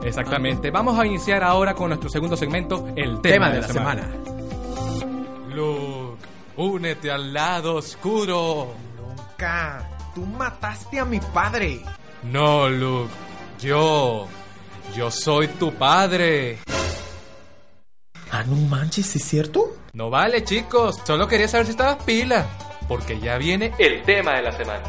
[0.04, 0.72] exactamente.
[0.72, 4.08] Vamos a iniciar ahora con nuestro segundo segmento, el tema, Tema de la semana.
[5.50, 6.26] Luke,
[6.58, 8.74] únete al lado oscuro.
[8.98, 9.93] Nunca.
[10.14, 11.82] Tú mataste a mi padre.
[12.24, 13.12] No, Luke,
[13.60, 14.28] yo,
[14.96, 16.60] yo soy tu padre.
[18.32, 19.76] Ah, no manches, ¿es cierto?
[19.94, 22.48] No vale, chicos, solo quería saber si estabas pila,
[22.88, 24.84] porque ya viene el tema de la semana.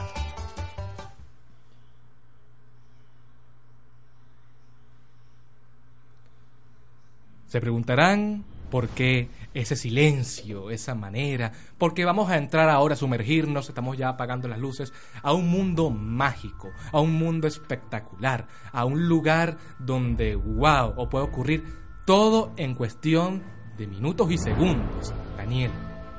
[7.48, 13.68] Se preguntarán por qué ese silencio, esa manera, porque vamos a entrar ahora a sumergirnos,
[13.68, 19.08] estamos ya apagando las luces, a un mundo mágico, a un mundo espectacular, a un
[19.08, 21.64] lugar donde, wow, o puede ocurrir
[22.04, 23.42] todo en cuestión
[23.78, 25.14] de minutos y segundos.
[25.36, 25.70] Daniel,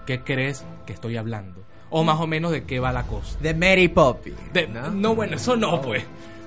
[0.06, 1.66] ¿qué crees que estoy hablando?
[1.90, 3.38] O más o menos de qué va la cosa.
[3.40, 3.94] De Mary.
[4.54, 5.14] De- ¿no?
[5.14, 6.04] bueno, eso no, pues.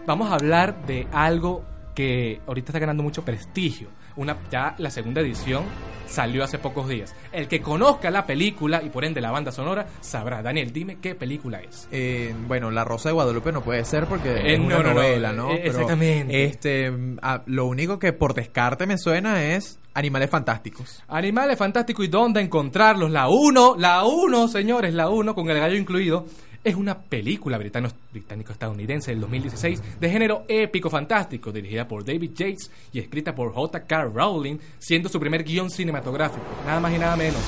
[0.06, 3.88] Vamos a hablar de algo que ahorita está ganando mucho prestigio.
[4.18, 5.62] Una, ya la segunda edición
[6.06, 7.14] salió hace pocos días.
[7.32, 10.42] El que conozca la película y por ende la banda sonora sabrá.
[10.42, 11.86] Daniel, dime qué película es.
[11.92, 14.88] Eh, bueno, La Rosa de Guadalupe no puede ser porque Eh, es una no, no,
[14.88, 15.52] no, novela, ¿no?
[15.52, 16.44] eh, exactamente.
[16.44, 21.02] Este, ah, lo único que por descarte me suena es Animales Fantásticos.
[21.08, 23.10] Animales Fantásticos y dónde encontrarlos.
[23.10, 26.24] La 1, la 1, señores, la 1 con el gallo incluido.
[26.68, 32.98] Es una película británico-estadounidense del 2016 de género épico fantástico, dirigida por David Yates y
[32.98, 34.02] escrita por J.K.
[34.12, 37.40] Rowling, siendo su primer guion cinematográfico, nada más y nada menos,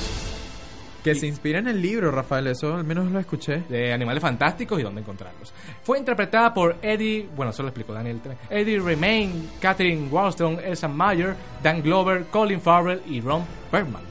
[1.03, 3.61] Que se inspira en el libro, Rafael, eso al menos lo escuché.
[3.69, 5.53] de Animales Fantásticos y dónde encontrarlos.
[5.83, 11.35] Fue interpretada por Eddie, bueno, solo lo explicó Daniel, Eddie Remain, Catherine Walston, Elsa Mayer,
[11.61, 14.01] Dan Glover, Colin Farrell y Ron Perlman.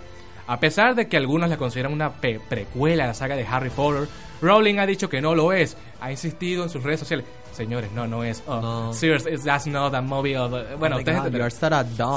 [0.46, 4.09] A pesar de que algunos la consideran una precuela a la saga de Harry Potter,
[4.40, 5.76] Rowling ha dicho que no lo es.
[6.00, 7.26] Ha insistido en sus redes sociales.
[7.53, 8.42] Señores, no, no es.
[8.46, 8.92] Oh, No.
[8.94, 10.50] Seriously, that's not a movie of...
[10.79, 11.50] Bueno, Oh God, you're.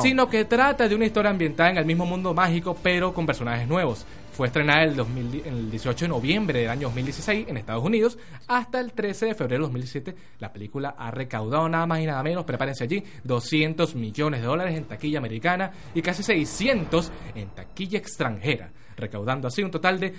[0.02, 3.68] Sino que trata de una historia ambientada en el mismo mundo mágico, pero con personajes
[3.68, 4.06] nuevos.
[4.32, 8.18] Fue estrenada el, 2000 el 18 de noviembre del año 2016 en Estados Unidos.
[8.48, 12.24] Hasta el 13 de febrero de 2017, la película ha recaudado nada más y nada
[12.24, 18.00] menos, prepárense allí, 200 millones de dólares en taquilla americana y casi 600 en taquilla
[18.00, 20.14] extranjera, recaudando así un total de,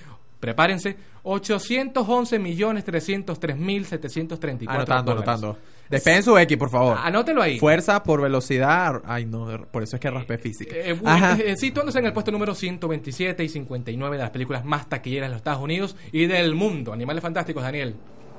[0.45, 5.29] prepárense, 811 millones 303 mil 734 Anotando, dólares.
[5.29, 5.59] anotando.
[5.89, 6.99] Despeguen su X, por favor.
[7.03, 7.59] Anótelo ahí.
[7.59, 9.01] Fuerza por velocidad.
[9.07, 10.75] Ay, no, por eso es que raspé física.
[10.75, 10.99] Eh,
[11.45, 15.33] eh, situándose en el puesto número 127 y 59 de las películas más taquilleras de
[15.33, 16.93] los Estados Unidos y del mundo.
[16.93, 17.97] Animales Fantásticos, Daniel.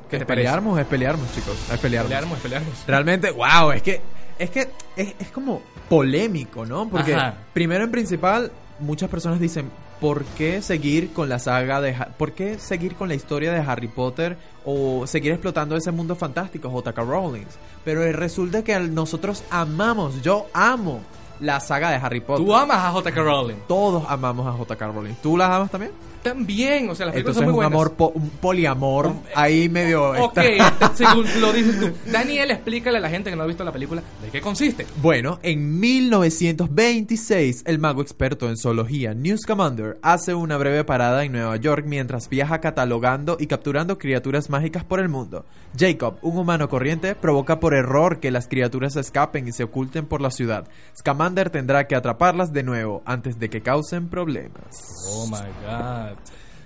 [0.09, 0.45] ¿Qué Es te parece?
[0.47, 1.57] pelearnos, es pelearnos, chicos.
[1.71, 2.09] Es pelearnos.
[2.11, 2.83] Pelearnos, pelearnos.
[2.87, 4.01] Realmente, wow, es que
[4.37, 6.89] es que es, es como polémico, ¿no?
[6.89, 7.35] Porque Ajá.
[7.53, 9.69] primero en principal muchas personas dicen,
[10.05, 13.87] ¿por qué seguir con la saga de por qué seguir con la historia de Harry
[13.87, 17.47] Potter o seguir explotando ese mundo fantástico JK Rowling?
[17.83, 20.99] Pero resulta que nosotros amamos, yo amo
[21.39, 22.45] la saga de Harry Potter.
[22.45, 23.19] Tú amas a J.K.
[23.19, 23.55] Rowling.
[23.67, 25.15] Todos amamos a JK Rowling.
[25.23, 25.91] ¿Tú las amas también?
[26.25, 27.71] También, o sea, las películas Entonces son muy un buenas.
[27.71, 30.39] amor po- un poliamor ahí medio Ok,
[30.95, 31.91] según lo dices tú.
[32.11, 34.85] Daniel, explícale a la gente que no ha visto la película de qué consiste.
[35.01, 41.31] Bueno, en 1926, el mago experto en zoología News Commander hace una breve parada en
[41.31, 45.45] Nueva York mientras viaja catalogando y capturando criaturas mágicas por el mundo.
[45.77, 50.21] Jacob, un humano corriente, provoca por error que las criaturas escapen y se oculten por
[50.21, 50.67] la ciudad.
[50.97, 54.63] Scamander tendrá que atraparlas de nuevo antes de que causen problemas.
[55.09, 56.14] Oh my god.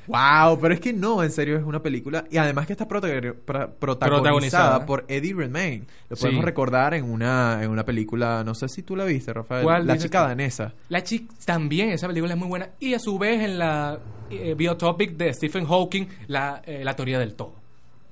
[0.08, 4.86] Wow, pero es que no, en serio es una película y además que está protagonizada,
[4.86, 5.86] por Eddie Redmayne.
[6.10, 6.46] Lo podemos Sí.
[6.46, 9.98] recordar en una en una película, no sé si tú la viste, Rafael, ¿Cuál La
[9.98, 10.74] chica danesa.
[10.90, 12.70] La chica también, esa película es muy buena.
[12.80, 14.00] Y a su vez en la
[14.32, 17.54] eh, biotopic de Stephen Hawking, la, eh, la teoría del todo.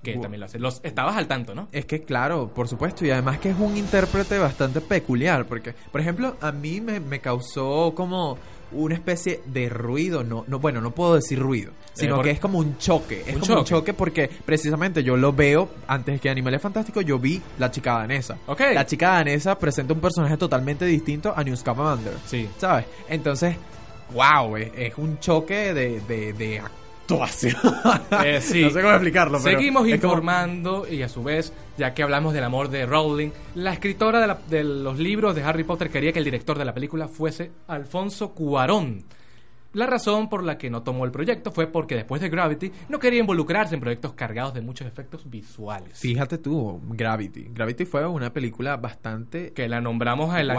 [0.04, 0.60] Que también lo hace.
[0.60, 1.68] Los, estabas al tanto, ¿no?
[1.72, 6.00] Es que claro, por supuesto, y además que es un intérprete bastante peculiar, porque, por
[6.00, 8.38] ejemplo, a mí me, me causó como
[8.72, 12.40] una especie de ruido, no, no bueno, no puedo decir ruido, sino por- que es
[12.40, 13.70] como un choque, es Un como un choque.
[13.70, 18.38] choque porque precisamente yo lo veo antes que Animales Fantásticos, yo vi la chica danesa.
[18.48, 18.62] Ok.
[18.74, 22.14] La chica danesa presenta un personaje totalmente distinto a News Commander.
[22.26, 22.48] Sí.
[22.58, 22.86] ¿Sabes?
[23.08, 23.56] Entonces,
[24.14, 26.62] wow, es, es un choque de, de, de
[27.08, 27.56] actuación.
[28.26, 28.62] Eh, sí.
[28.64, 32.34] No sé cómo explicarlo, pero Seguimos como- informando y a su vez, ya que hablamos
[32.34, 36.12] del amor de Rowling, la escritora de, la- de los libros de Harry Potter quería
[36.12, 39.04] que el director de la película fuese Alfonso Cuarón.
[39.78, 43.00] La razón por la que no tomó el proyecto fue porque después de Gravity no
[43.00, 45.98] quería involucrarse en proyectos cargados de muchos efectos visuales.
[46.00, 47.48] Fíjate tú, Gravity.
[47.54, 49.54] Gravity fue una película bastante...
[49.54, 50.56] Que la nombramos en la-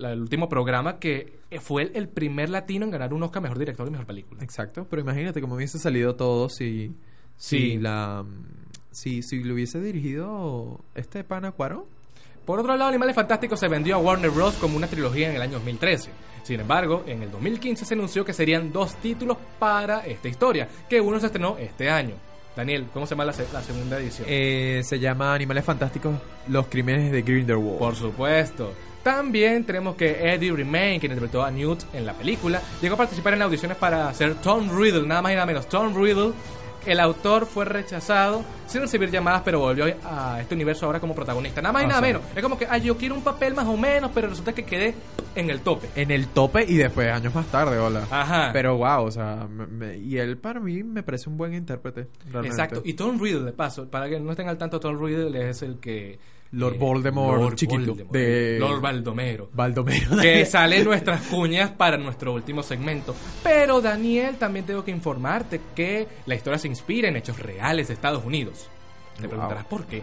[0.00, 0.06] Wow.
[0.12, 3.86] el último programa que fue el, el primer latino en ganar un Oscar mejor director
[3.86, 4.42] y mejor película.
[4.42, 6.94] Exacto, pero imagínate cómo hubiese salido todo si...
[7.36, 7.58] Sí.
[7.72, 8.24] Si la...
[8.92, 11.84] Si, si lo hubiese dirigido este pana Cuarón.
[12.44, 14.54] Por otro lado, Animales Fantásticos se vendió a Warner Bros.
[14.54, 16.10] como una trilogía en el año 2013.
[16.42, 21.00] Sin embargo, en el 2015 se anunció que serían dos títulos para esta historia, que
[21.00, 22.14] uno se estrenó este año.
[22.56, 24.26] Daniel, ¿cómo se llama la, se- la segunda edición?
[24.28, 26.14] Eh, se llama Animales Fantásticos,
[26.48, 27.78] Los Crímenes de Grindelwald.
[27.78, 28.72] Por supuesto.
[29.04, 33.32] También tenemos que Eddie Redmayne, quien interpretó a Newt en la película, llegó a participar
[33.34, 35.68] en audiciones para ser Tom Riddle, nada más y nada menos.
[35.68, 36.32] Tom Riddle,
[36.86, 41.60] el autor fue rechazado sin recibir llamadas, pero volvió a este universo ahora como protagonista.
[41.60, 42.08] Nada más y O nada sea.
[42.08, 42.22] menos.
[42.34, 44.94] Es como que, ah, yo quiero un papel más o menos, pero resulta que quedé
[45.34, 45.88] en el tope.
[45.96, 48.06] En el tope y después, años más tarde, hola.
[48.10, 48.50] Ajá.
[48.52, 52.06] Pero wow, o sea, me- me- y él para mí me parece un buen intérprete.
[52.30, 52.48] realmente.
[52.48, 52.82] Exacto.
[52.84, 55.78] Y Tom Riddle, de paso, para que no estén al tanto, Tom Riddle es el
[55.80, 56.18] que...
[56.52, 59.50] Lord eh, Voldemort Lord chiquito, Voldemort, de- Lord Baldomero.
[59.52, 60.16] Baldomero.
[60.20, 63.14] que sale nuestras cuñas para nuestro último segmento.
[63.42, 67.94] Pero Daniel, también tengo que informarte que la historia se inspira en hechos reales de
[67.94, 68.68] Estados Unidos.
[69.16, 69.30] Te Wow.
[69.30, 70.02] preguntarás por qué.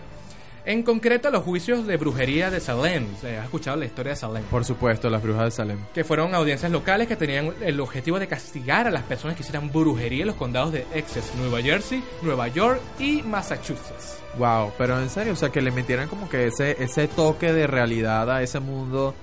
[0.67, 3.07] En concreto, los juicios de brujería de Salem.
[3.23, 4.43] ¿Has escuchado la historia de Salem?
[4.43, 5.79] Por supuesto, las brujas de Salem.
[5.93, 9.71] Que fueron audiencias locales que tenían el objetivo de castigar a las personas que hicieran
[9.71, 14.19] brujería en los condados de Essex, Nueva Jersey, Nueva York y Massachusetts.
[14.37, 17.65] Wow, pero en serio, o sea, que le metieran como que ese, ese toque de
[17.65, 19.15] realidad a ese mundo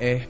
[0.00, 0.26] es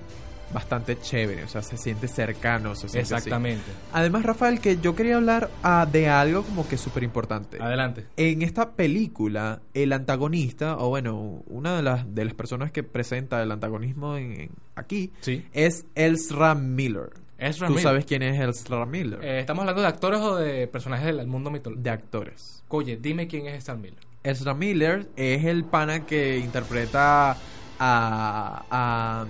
[0.53, 3.15] bastante chévere, o sea, se siente cercano, se siente así.
[3.15, 3.65] Exactamente.
[3.93, 7.59] Además, Rafael, que yo quería hablar ah, de algo como que súper importante.
[7.61, 8.07] Adelante.
[8.17, 13.43] En esta película, el antagonista, o bueno, una de las, de las personas que presenta
[13.43, 15.45] el antagonismo en, en- aquí, Sí.
[15.53, 17.11] es Ezra Miller.
[17.37, 17.83] Ezra ¿Tú Miller.
[17.85, 19.21] sabes quién es Ezra Miller?
[19.23, 21.83] Eh, ¿Estamos hablando de actores o de personajes del mundo mitológico?
[21.85, 22.65] de actores.
[22.69, 24.01] Oye, dime quién es Ezra Miller.
[24.25, 27.37] Ezra Miller es el pana que interpreta
[27.79, 29.27] a, a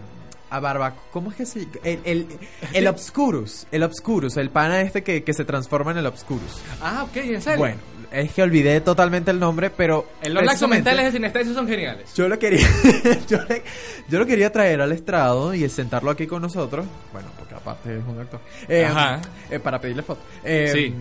[0.51, 2.27] a Barba, ¿cómo es que se el el,
[2.73, 6.61] el Obscurus, el Obscurus, el pana este que, que se transforma en el Obscurus.
[6.81, 7.59] Ah, ok, en serio.
[7.59, 7.77] Bueno,
[8.11, 12.15] es que olvidé totalmente el nombre, pero los laxos mentales de sinestesia son geniales.
[12.15, 12.67] Yo lo quería
[13.29, 13.63] yo, le-
[14.09, 18.03] yo lo quería traer al estrado y sentarlo aquí con nosotros, bueno, porque aparte es
[18.07, 18.41] un actor.
[18.69, 19.21] Eh, Ajá.
[19.51, 20.21] eh, para pedirle foto.
[20.45, 20.95] Eh, Sí.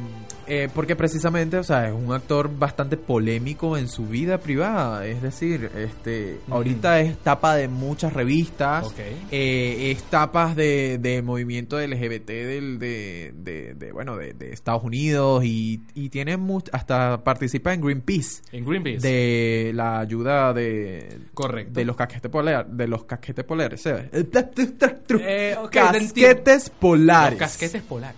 [0.47, 5.05] Eh, porque precisamente, o sea, es un actor bastante polémico en su vida privada.
[5.05, 8.85] Es decir, este, ahorita es tapa de muchas revistas.
[8.87, 8.99] Ok.
[9.31, 14.83] eh, es tapas de, de movimiento LGBT del, de, de, de, bueno, de, de Estados
[14.83, 18.41] Unidos y, y tiene much- hasta participa en Greenpeace.
[18.51, 19.07] En Greenpeace.
[19.07, 21.73] De la ayuda de Correcto.
[21.73, 23.81] de los casquetes polares, de los casquetes polares.
[23.85, 27.39] Eh, ok, te casquetes polares.
[27.39, 28.17] Los casquetes polares.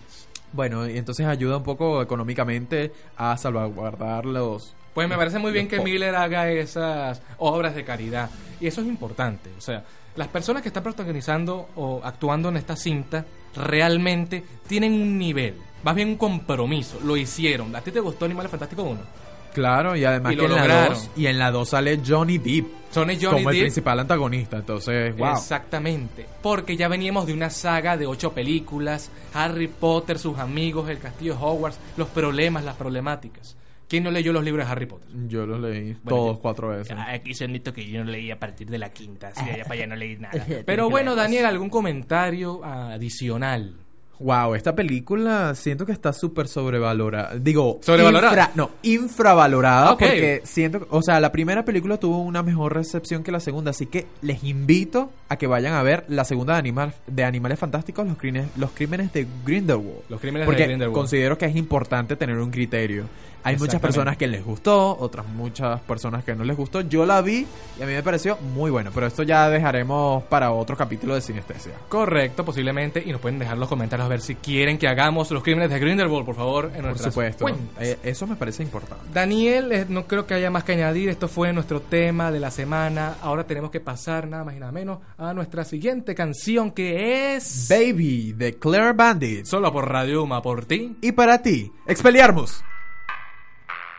[0.52, 5.68] Bueno, y entonces ayuda un poco económicamente a salvaguardar los Pues me parece muy bien
[5.68, 8.30] que Miller haga esas obras de caridad.
[8.60, 9.50] Y eso es importante.
[9.56, 9.84] O sea,
[10.16, 13.24] las personas que están protagonizando o actuando en esta cinta
[13.54, 16.98] realmente tienen un nivel, más bien un compromiso.
[17.04, 17.74] Lo hicieron.
[17.74, 19.29] ¿A ti te gustó Animales Fantásticos 1?
[19.52, 20.94] Claro, y además Y que lo en la lograron.
[20.94, 25.30] 2 y en la 2 sale Johnny Depp Johnny como el principal antagonista, entonces, wow.
[25.32, 26.26] Exactamente.
[26.42, 31.38] Porque ya veníamos de una saga de ocho películas, Harry Potter, sus amigos, el castillo
[31.40, 33.56] Hogwarts, los problemas, las problemáticas.
[33.88, 35.08] ¿Quién no leyó los libros de Harry Potter?
[35.26, 36.96] Yo los leí Bueno, todos yo- cuatro veces.
[36.96, 39.74] Aquí sonito que yo no leí a partir de la quinta, así de allá para
[39.74, 40.44] allá no leí nada.
[40.64, 43.74] Pero bueno, Daniel, ¿algún comentario adicional?
[44.20, 47.36] Wow, esta película siento que está súper sobrevalorada.
[47.38, 48.32] Digo, ¿Sobrevalorada?
[48.34, 53.32] infra- no, infravalorada porque siento, o sea, la primera película tuvo una mejor recepción que
[53.32, 56.94] la segunda, así que les invito a que vayan a ver la segunda de, Animal,
[57.06, 60.02] de Animales Fantásticos, los crímenes, los crímenes de Grindelwald.
[60.08, 60.94] Los crímenes porque de Grindelwald.
[60.98, 63.04] considero que es importante tener un criterio.
[63.42, 66.80] Hay muchas personas que les gustó, otras muchas personas que no les gustó.
[66.82, 67.46] Yo la vi
[67.78, 71.20] y a mí me pareció muy bueno, pero esto ya dejaremos para otro capítulo de
[71.20, 71.72] Sinestesia.
[71.88, 73.02] Correcto, posiblemente.
[73.04, 75.78] Y nos pueden dejar los comentarios a ver si quieren que hagamos los crímenes de
[75.78, 77.44] Grindelwald, por favor, en Por supuesto.
[77.44, 77.64] cuentas.
[77.80, 79.04] Eh, eso me parece importante.
[79.12, 81.08] Daniel, eh, no creo que haya más que añadir.
[81.08, 83.14] Esto fue nuestro tema de la semana.
[83.22, 87.68] Ahora tenemos que pasar nada más y nada menos a nuestra siguiente canción que es
[87.68, 89.44] Baby de Claire Bandit.
[89.46, 90.96] Solo por Radio Uma, por ti.
[91.00, 92.62] Y para ti, Expelliarmus.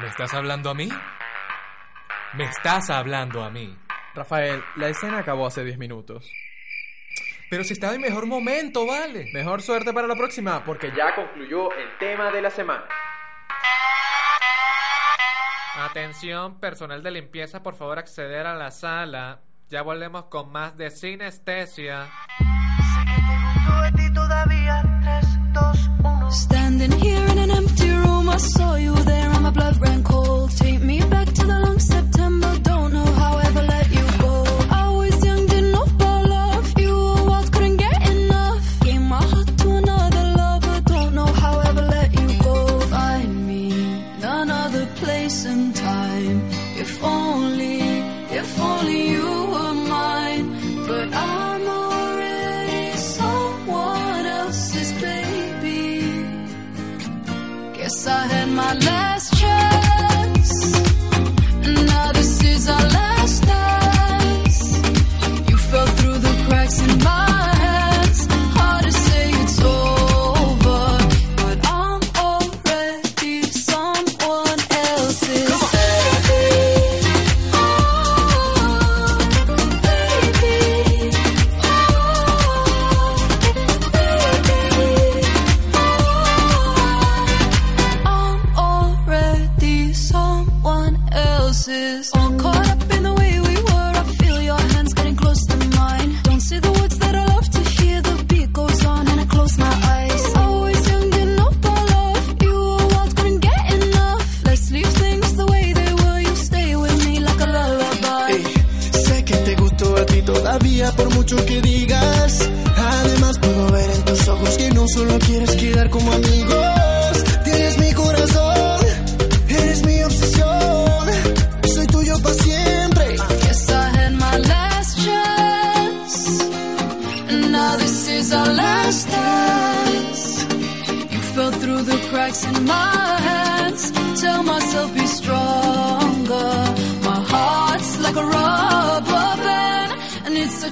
[0.01, 0.89] ¿Me estás hablando a mí?
[2.33, 3.77] ¿Me estás hablando a mí?
[4.15, 6.31] Rafael, la escena acabó hace 10 minutos.
[7.51, 9.29] Pero si está en mejor momento, vale.
[9.31, 12.85] Mejor suerte para la próxima, porque ya concluyó el tema de la semana.
[15.77, 19.41] Atención, personal de limpieza, por favor acceder a la sala.
[19.69, 22.09] Ya volvemos con más de sinestesia.
[26.31, 29.20] Standing here in an empty room, I saw you there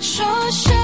[0.02, 0.78] 说声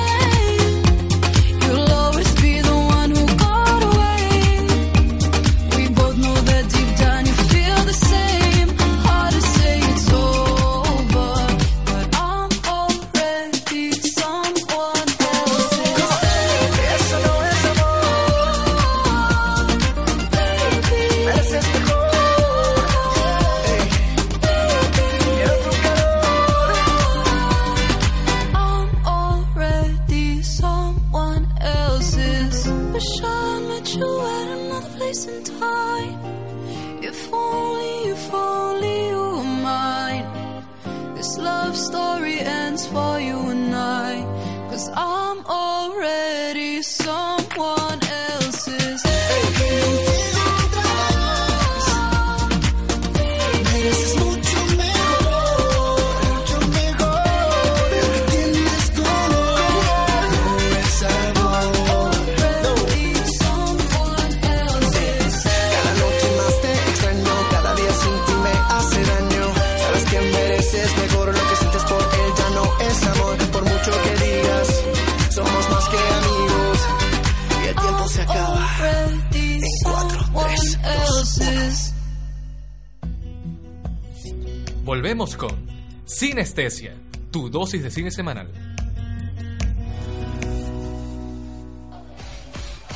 [87.72, 88.47] de cine semanal.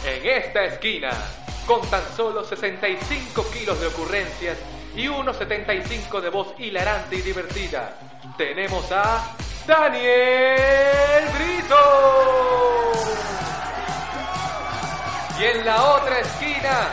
[0.06, 1.10] En esta esquina,
[1.66, 4.58] con tan solo 65 kilos de ocurrencias
[4.96, 7.98] y unos 75 de voz hilarante y divertida,
[8.38, 11.76] tenemos a Daniel Brito.
[15.40, 16.90] Y en la otra esquina,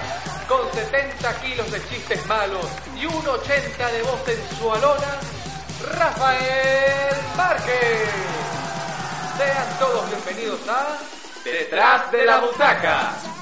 [0.49, 2.67] con 70 kilos de chistes malos
[2.99, 5.36] y un 80 de voz sensualona,
[5.83, 8.11] Rafael Márquez.
[9.37, 10.99] Sean todos bienvenidos a
[11.45, 13.36] Detrás de la Butaca.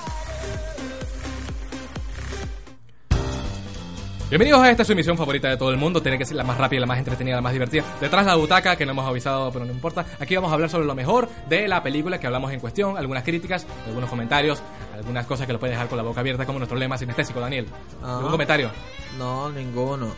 [4.31, 6.03] Bienvenidos a esta su emisión favorita de todo el mundo.
[6.03, 7.85] Tiene que ser la más rápida, la más entretenida, la más divertida.
[8.01, 10.05] Detrás de la butaca, que no hemos avisado, pero no importa.
[10.19, 13.23] Aquí vamos a hablar sobre lo mejor de la película que hablamos en cuestión, algunas
[13.23, 14.61] críticas, algunos comentarios,
[14.93, 17.67] algunas cosas que lo puedes dejar con la boca abierta, como nuestro lema sinestésico, Daniel.
[18.03, 18.71] ¿Algún comentario?
[19.19, 20.15] No, ninguno.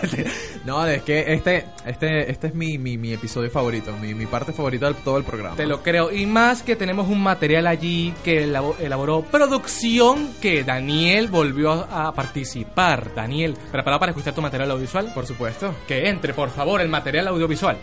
[0.64, 4.52] no, es que este, este, este es mi, mi, mi episodio favorito, mi, mi parte
[4.54, 5.56] favorita de todo el programa.
[5.56, 6.10] Te lo creo.
[6.10, 11.90] Y más que tenemos un material allí que elabo- elaboró producción que Daniel volvió a
[12.06, 13.14] a participar.
[13.14, 13.39] Daniel,
[13.70, 15.12] ¿preparado para escuchar tu material audiovisual?
[15.14, 15.74] Por supuesto.
[15.86, 17.78] Que entre, por favor, el material audiovisual.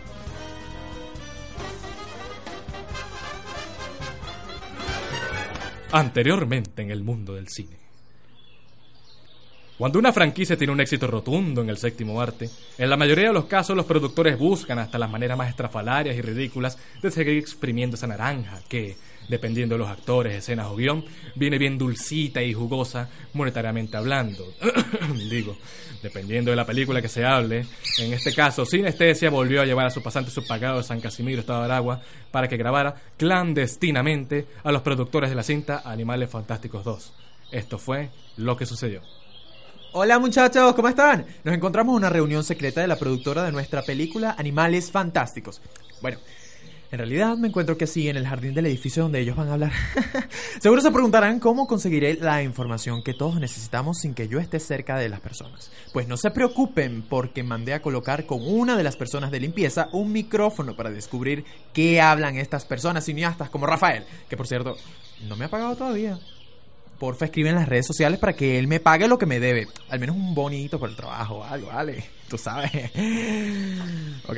[5.91, 7.77] Anteriormente en el mundo del cine.
[9.77, 12.49] Cuando una franquicia tiene un éxito rotundo en el séptimo arte,
[12.79, 16.21] en la mayoría de los casos los productores buscan hasta las maneras más estrafalarias y
[16.21, 18.97] ridículas de seguir exprimiendo esa naranja que,
[19.27, 21.03] dependiendo de los actores, escenas o guion,
[21.35, 24.53] viene bien dulcita y jugosa monetariamente hablando.
[25.29, 25.57] Digo,
[26.01, 27.65] dependiendo de la película que se hable.
[27.99, 31.59] En este caso, Sinestesia volvió a llevar a su pasante subpagado de San Casimiro, Estado
[31.59, 32.01] de Aragua,
[32.31, 37.13] para que grabara clandestinamente a los productores de la cinta Animales Fantásticos 2.
[37.51, 39.01] Esto fue lo que sucedió.
[39.93, 41.25] Hola muchachos, ¿cómo están?
[41.43, 45.61] Nos encontramos en una reunión secreta de la productora de nuestra película Animales Fantásticos.
[46.01, 46.19] Bueno,
[46.89, 49.53] en realidad me encuentro que sí en el jardín del edificio donde ellos van a
[49.53, 49.71] hablar.
[50.61, 54.97] Seguro se preguntarán cómo conseguiré la información que todos necesitamos sin que yo esté cerca
[54.97, 55.69] de las personas.
[55.91, 59.89] Pues no se preocupen porque mandé a colocar con una de las personas de limpieza
[59.91, 64.77] un micrófono para descubrir qué hablan estas personas cineastas como Rafael, que por cierto
[65.27, 66.17] no me ha pagado todavía.
[66.99, 69.67] Porfa, escribe en las redes sociales para que él me pague lo que me debe.
[69.89, 72.03] Al menos un bonito por el trabajo, algo, vale.
[72.27, 72.71] Tú sabes.
[74.27, 74.37] ok.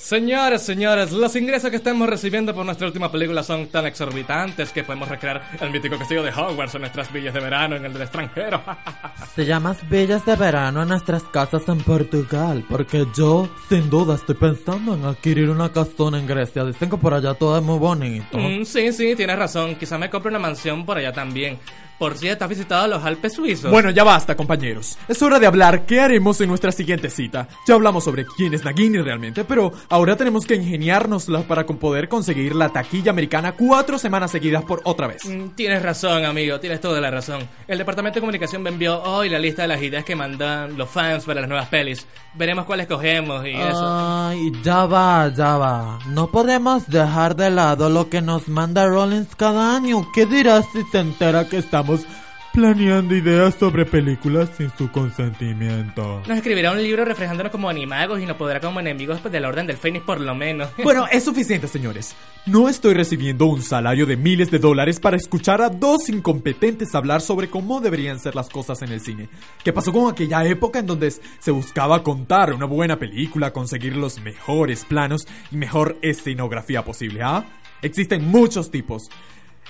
[0.00, 4.82] Señores, señores, los ingresos que estamos recibiendo por nuestra última película son tan exorbitantes que
[4.82, 8.02] podemos recrear el mítico castillo de Hogwarts en nuestras villas de verano en el del
[8.02, 8.62] extranjero.
[9.36, 14.36] Se llama Villas de Verano en nuestras casas en Portugal, porque yo, sin duda, estoy
[14.36, 16.64] pensando en adquirir una casona en Grecia.
[16.64, 18.38] Dicen que por allá todo es muy bonito.
[18.38, 19.76] Mm, sí, sí, tienes razón.
[19.76, 21.58] Quizá me compre una mansión por allá también.
[22.00, 23.70] Por cierto, ¿has visitado los Alpes suizos?
[23.70, 24.96] Bueno, ya basta, compañeros.
[25.06, 27.46] Es hora de hablar qué haremos en nuestra siguiente cita.
[27.68, 32.08] Ya hablamos sobre quién es Nagini realmente, pero ahora tenemos que ingeniárnosla para con- poder
[32.08, 35.26] conseguir la taquilla americana cuatro semanas seguidas por otra vez.
[35.26, 37.46] Mm, Tienes razón, amigo, tienes toda la razón.
[37.68, 40.88] El departamento de comunicación me envió hoy la lista de las ideas que mandan los
[40.88, 42.06] fans para las nuevas pelis.
[42.34, 43.86] Veremos cuál escogemos y eso.
[44.28, 45.98] Ay, ya va, ya va.
[46.08, 50.08] No podemos dejar de lado lo que nos manda Rollins cada año.
[50.14, 51.89] ¿Qué dirás si se entera que estamos
[52.52, 56.22] planeando ideas sobre películas sin su consentimiento?
[56.26, 59.66] Nos escribirá un libro reflejándonos como animagos y nos podrá como enemigos pues, del orden
[59.66, 60.68] del Fénix por lo menos.
[60.82, 62.16] Bueno, es suficiente, señores.
[62.46, 67.20] No estoy recibiendo un salario de miles de dólares para escuchar a dos incompetentes hablar
[67.20, 69.28] sobre cómo deberían ser las cosas en el cine.
[69.62, 74.20] ¿Qué pasó con aquella época en donde se buscaba contar una buena película, conseguir los
[74.20, 77.44] mejores planos y mejor escenografía posible, ah?
[77.82, 79.10] Existen muchos tipos.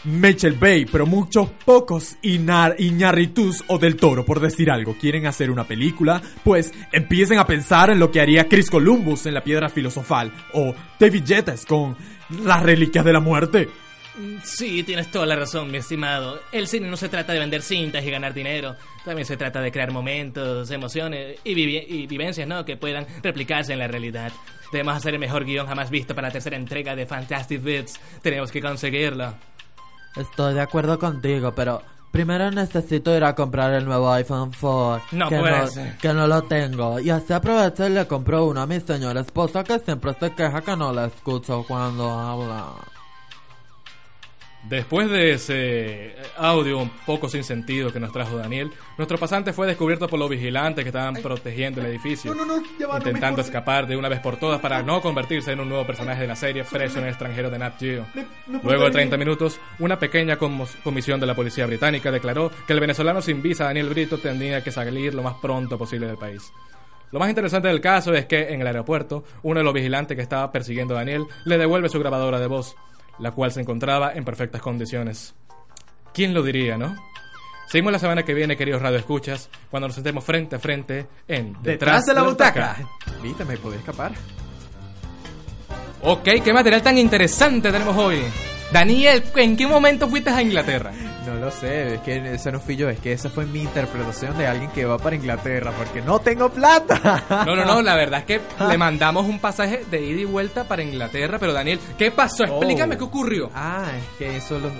[0.04, 5.50] Mitchell Bay, pero muchos pocos Inar, Iñárritus o Del Toro, por decir algo, quieren hacer
[5.50, 9.68] una película, pues empiecen a pensar en lo que haría Chris Columbus en La Piedra
[9.68, 11.24] Filosofal o David
[11.68, 11.96] con
[12.44, 13.68] Las Reliquias de la Muerte.
[14.42, 16.40] Sí, tienes toda la razón, mi estimado.
[16.52, 18.76] El cine no se trata de vender cintas y ganar dinero.
[19.04, 21.54] También se trata de crear momentos, emociones y
[22.06, 22.64] vivencias, ¿no?
[22.64, 24.32] Que puedan replicarse en la realidad.
[24.72, 28.00] Debemos hacer el mejor guion jamás visto para la tercera entrega de Fantastic Beasts.
[28.22, 29.34] Tenemos que conseguirlo.
[30.16, 35.06] Estoy de acuerdo contigo, pero primero necesito ir a comprar el nuevo iPhone 4.
[35.12, 35.96] No que puede no, ser.
[35.98, 37.00] que no lo tengo.
[37.00, 40.60] Y así aprovecho y le compro uno a mi señora esposa que siempre se queja
[40.62, 42.66] que no la escucho cuando habla.
[44.62, 49.66] Después de ese audio un poco sin sentido que nos trajo Daniel, nuestro pasante fue
[49.66, 53.86] descubierto por los vigilantes que estaban protegiendo el edificio, No, no, no, va, intentando escapar
[53.86, 55.00] de una vez por todas para no.
[55.00, 58.06] convertirse en un nuevo personaje de la serie preso en el extranjero de Nat Geo.
[58.46, 62.80] Luego de portaré 30 minutos, una pequeña comisión de la policía británica declaró que el
[62.80, 66.52] venezolano sin visa Daniel Brito tendría que salir lo más pronto posible del país.
[67.12, 70.22] Lo más interesante del caso es que en el aeropuerto, uno de los vigilantes que
[70.22, 72.76] estaba persiguiendo a Daniel le devuelve su grabadora de voz,
[73.20, 75.34] la cual se encontraba en perfectas condiciones.
[76.12, 76.96] ¿Quién lo diría, no?
[77.68, 82.04] Seguimos la semana que viene, queridos radioescuchas, cuando nos sentemos frente a frente en Detrás
[82.06, 82.76] de la butaca.
[83.22, 84.12] Viste, me podía escapar.
[86.02, 88.22] Ok, ¿qué material tan interesante tenemos hoy?
[88.72, 90.92] Daniel, ¿en qué momento fuiste a Inglaterra?
[91.30, 94.36] No lo sé, es que ese no fui yo, es que esa fue mi interpretación
[94.36, 97.22] de alguien que va para Inglaterra, porque no tengo plata.
[97.46, 100.64] No, no, no, la verdad es que le mandamos un pasaje de ida y vuelta
[100.64, 102.44] para Inglaterra, pero Daniel, ¿qué pasó?
[102.44, 102.98] Explícame Oh.
[102.98, 103.50] qué ocurrió.
[103.54, 104.70] Ah, es que eso lo...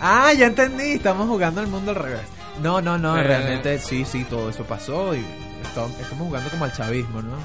[0.00, 2.22] Ah, ya entendí, estamos jugando al mundo al revés.
[2.62, 3.22] No, no, no, Eh.
[3.22, 5.24] realmente sí, sí, todo eso pasó y
[5.62, 7.36] estamos, estamos jugando como al chavismo, ¿no?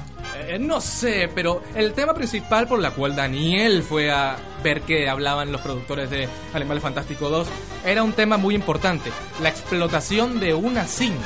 [0.46, 5.08] Eh, no sé, pero el tema principal por la cual Daniel fue a ver que
[5.08, 7.48] hablaban los productores de Animales Fantástico 2
[7.84, 9.10] era un tema muy importante,
[9.42, 11.24] la explotación de una cinta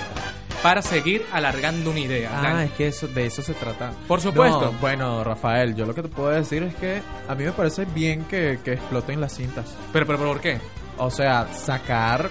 [0.62, 2.30] para seguir alargando una idea.
[2.34, 3.92] Ah, Dan- es que eso, de eso se trata.
[4.08, 4.72] Por supuesto.
[4.72, 7.84] No, bueno, Rafael, yo lo que te puedo decir es que a mí me parece
[7.84, 9.66] bien que, que exploten las cintas.
[9.92, 10.58] pero, pero, pero, ¿por qué?
[10.96, 12.28] O sea, sacar.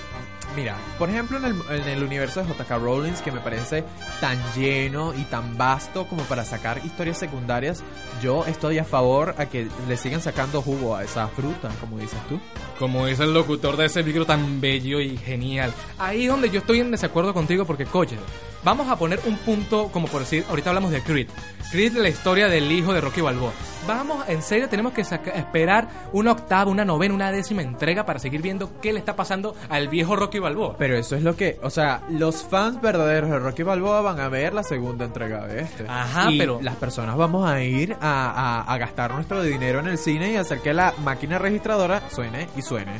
[0.58, 3.84] Mira, por ejemplo, en el, en el universo de JK Rowling, que me parece
[4.20, 7.84] tan lleno y tan vasto como para sacar historias secundarias,
[8.24, 12.18] yo estoy a favor a que le sigan sacando jugo a esa fruta, como dices
[12.28, 12.40] tú.
[12.80, 15.72] Como es el locutor de ese micro tan bello y genial.
[16.00, 18.18] Ahí es donde yo estoy en desacuerdo contigo porque, coche,
[18.64, 21.28] vamos a poner un punto, como por decir, ahorita hablamos de Creed.
[21.72, 23.52] Creed, la historia del hijo de Rocky Balboa.
[23.86, 28.42] Vamos, en serio, tenemos que esperar una octava, una novena, una décima entrega para seguir
[28.42, 30.76] viendo qué le está pasando al viejo Rocky Balboa.
[30.78, 34.30] Pero eso es lo que, o sea, los fans verdaderos de Rocky Balboa van a
[34.30, 35.86] ver la segunda entrega de este.
[35.88, 38.30] Ajá, Y pero- las personas vamos a ir a,
[38.62, 42.48] a- a gastar nuestro dinero en el cine y hacer que la máquina registradora suene
[42.58, 42.94] y suene.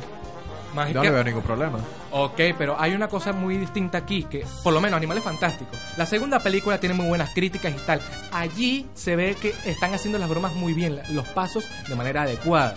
[0.78, 1.78] Más No que- veo ningún problema.
[2.12, 5.76] Ok, pero hay una cosa muy distinta aquí, que por lo menos Animales Fantásticos.
[5.96, 8.00] La segunda película tiene muy buenas críticas y tal.
[8.30, 12.76] Allí se ve que están haciendo las bromas muy bien, los pasos de manera adecuada.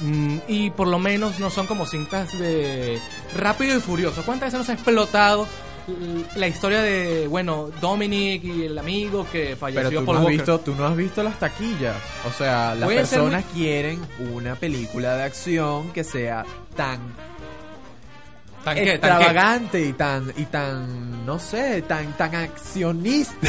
[0.00, 2.98] Mm, y por lo menos no son como cintas de
[3.38, 4.22] Rápido y Furioso.
[4.24, 5.46] ¿Cuántas veces nos ha explotado
[6.36, 10.26] la historia de, bueno, Dominic y el amigo que falleció Pero tú por no, has
[10.28, 11.94] visto, tú no has visto las taquillas.
[12.26, 14.00] O sea, las personas quieren
[14.32, 16.44] una película de acción que sea
[16.74, 16.98] tan
[18.64, 18.80] ¿Tan qué?
[18.80, 18.92] ¿Tan qué?
[18.94, 23.48] extravagante y tan y tan no sé, tan tan accionista.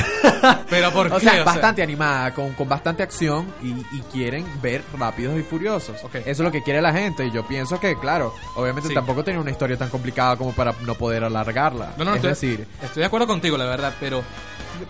[0.70, 1.22] Pero ¿por o qué?
[1.22, 5.44] sea, O sea- bastante animada, con, con bastante acción y, y quieren ver rápidos y
[5.44, 5.96] furiosos.
[6.14, 7.26] Eso es lo que quiere la gente.
[7.26, 8.94] Y yo pienso que, claro, obviamente Sí.
[8.96, 11.94] tampoco tiene una historia tan complicada como para no poder alargarla.
[11.98, 14.22] No, no, es estoy, decir, estoy de acuerdo contigo, la verdad, pero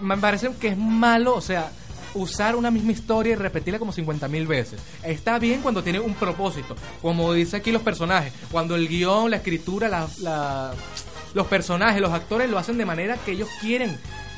[0.02, 1.70] me parece que es malo, o sea,
[2.16, 4.80] usar una misma historia y repetirla como 50 mil veces.
[5.04, 9.38] Está bien cuando tiene un propósito, como dice aquí los personajes, cuando el guion, la
[9.38, 10.74] escritura, la, la-
[11.34, 13.98] los personajes, los actores lo hacen de manera que ellos quieren,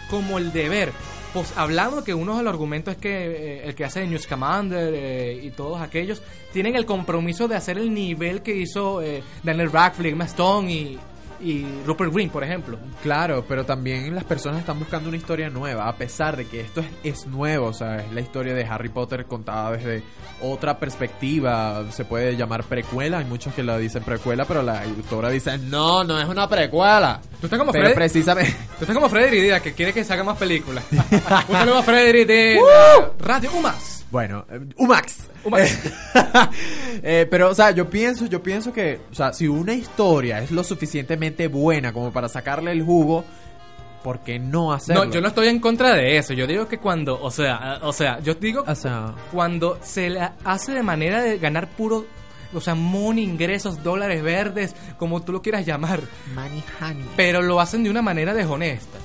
[0.09, 0.91] como el deber.
[1.33, 4.91] Pues hablando que uno de los argumentos es que eh, el que hace News Commander
[4.95, 6.21] eh, y todos aquellos
[6.53, 10.97] tienen el compromiso de hacer el nivel que hizo eh, Daniel Radcliffe, Emma Stone y,
[11.39, 12.77] y Rupert Green, por ejemplo.
[13.03, 16.81] Claro, pero también las personas están buscando una historia nueva, a pesar de que esto
[16.81, 20.03] es, es nuevo, o sea, es la historia de Harry Potter contada desde
[20.41, 25.29] otra perspectiva, se puede llamar precuela, hay muchos que la dicen precuela, pero la autora
[25.29, 27.21] dice, no, no es una precuela.
[27.39, 28.51] Tú estás como pero Freddy- precisamente...
[28.77, 30.83] Tú estás como Frederick Díaz, que quiere que se haga más películas.
[30.91, 32.59] Un saludo a Frederick de
[33.19, 34.05] Radio Umas.
[34.09, 35.27] Bueno, eh, Umax.
[37.03, 40.49] Eh, pero, o sea, yo pienso, yo pienso que, o sea, si una historia es
[40.49, 43.23] lo suficientemente buena como para sacarle el jugo,
[44.03, 45.05] ¿por qué no hacerlo?
[45.05, 46.33] No, yo no estoy en contra de eso.
[46.33, 50.27] Yo digo que cuando, o sea, o sea, yo digo O sea, cuando se le
[50.43, 52.05] hace de manera de ganar puro,
[52.53, 56.01] o sea, money, ingresos, dólares verdes, como tú lo quieras llamar,
[56.33, 57.05] money honey.
[57.15, 58.97] pero lo hacen de una manera deshonesta.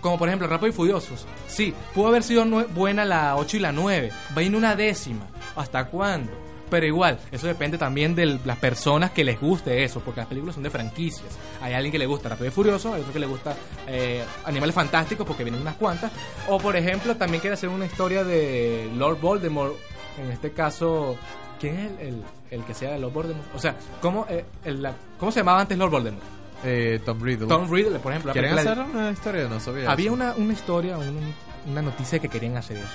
[0.00, 1.26] Como por ejemplo, Rápido y Furiosos.
[1.48, 4.12] Sí, pudo haber sido buena la 8 y la 9.
[4.36, 5.26] Va en una décima.
[5.56, 6.30] ¿Hasta cuándo?
[6.68, 10.54] Pero igual, eso depende también de las personas que les guste eso, porque las películas
[10.56, 11.28] son de franquicias.
[11.62, 13.54] Hay alguien que le gusta Rápido y Furioso, hay otro que le gusta
[13.86, 16.10] eh, Animales Fantásticos, porque vienen unas cuantas.
[16.48, 19.74] O, por ejemplo, también quiere hacer una historia de Lord Voldemort.
[20.20, 21.16] En este caso,
[21.60, 23.46] ¿quién es el, el, el que sea de Lord Voldemort?
[23.54, 26.24] O sea, ¿cómo, eh, el- la- ¿cómo se llamaba antes Lord Voldemort?
[26.64, 27.46] Eh, Tom Riddle.
[27.46, 28.32] Tom Riddle, por ejemplo.
[28.32, 29.46] ¿Quieren hacer una historia?
[29.46, 29.88] No sabía.
[29.88, 31.32] Había una, una historia, un-
[31.70, 32.86] una noticia que querían hacer eso.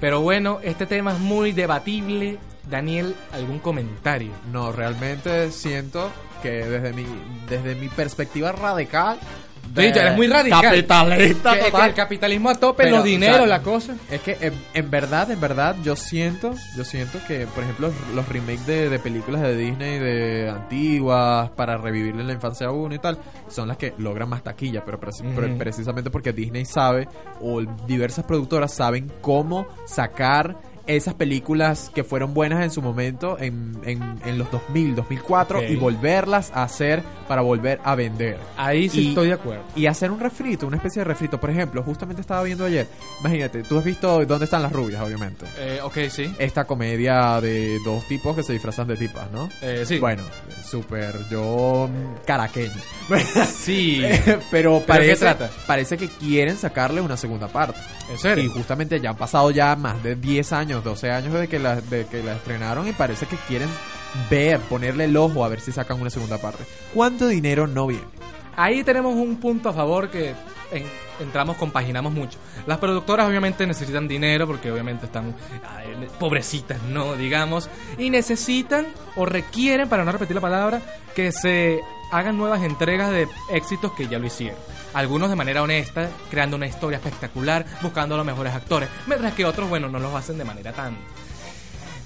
[0.00, 2.38] Pero bueno, este tema es muy debatible.
[2.68, 4.32] Daniel, ¿algún comentario?
[4.50, 6.10] No, realmente siento
[6.42, 7.06] que desde mi,
[7.48, 9.18] desde mi perspectiva radical.
[9.76, 10.62] Eres muy radical.
[10.62, 11.88] Capitalista Que- que total.
[11.88, 13.94] el capitalismo a tope, Pero, los dineros, o sea, la cosa.
[14.10, 18.28] Es que en, en verdad, en verdad, yo siento, yo siento que, por ejemplo, los
[18.28, 22.98] remakes de, de películas de Disney de antiguas para revivirle la infancia a uno y
[22.98, 25.10] tal, son las que logran más taquilla, pero pre-
[25.58, 27.08] precisamente porque Disney sabe
[27.40, 30.56] o diversas productoras saben cómo sacar
[30.86, 35.64] esas películas que fueron buenas en su momento en, en, en los 2000, 2004 Ok.
[35.70, 38.38] y volverlas a hacer para volver a vender.
[38.56, 39.62] Ahí sí Y- estoy de acuerdo.
[39.74, 41.40] Y hacer un refrito, una especie de refrito.
[41.40, 42.86] Por ejemplo, justamente estaba viendo ayer,
[43.20, 45.02] imagínate, tú has visto ¿Dónde están las rubias?
[45.02, 45.46] Obviamente.
[45.58, 46.34] Eh, ok, sí.
[46.38, 49.48] Esta comedia de dos tipos que se disfrazan de tipas, ¿no?
[49.62, 49.98] Eh, sí.
[49.98, 50.22] Bueno,
[50.64, 52.72] súper yo mm, caraqueño.
[53.54, 54.02] Sí.
[54.50, 55.50] Pero parece, trata?
[55.66, 57.78] parece que quieren sacarle una segunda parte.
[58.10, 58.44] ¿En serio?
[58.44, 61.80] Y justamente ya han pasado ya más de 10 años, 12 años de que la,
[61.80, 63.68] de que la estrenaron y parece que quieren
[64.30, 66.64] ver, ponerle el ojo a ver si sacan una segunda parte.
[66.94, 68.04] ¿Cuánto dinero no viene?
[68.56, 70.30] Ahí tenemos un punto a favor que
[70.72, 70.86] en-
[71.20, 72.38] entramos, compaginamos mucho.
[72.66, 75.34] Las productoras obviamente necesitan dinero porque obviamente están
[76.18, 77.14] pobrecitas, ¿no?
[77.16, 77.68] Digamos.
[77.98, 80.80] Y necesitan o requieren, para no repetir la palabra,
[81.14, 81.80] que se
[82.10, 84.58] hagan nuevas entregas de éxitos que ya lo hicieron.
[84.92, 88.88] Algunos de manera honesta, creando una historia espectacular, buscando a los mejores actores.
[89.06, 90.96] Mientras que otros, bueno, no los hacen de manera tan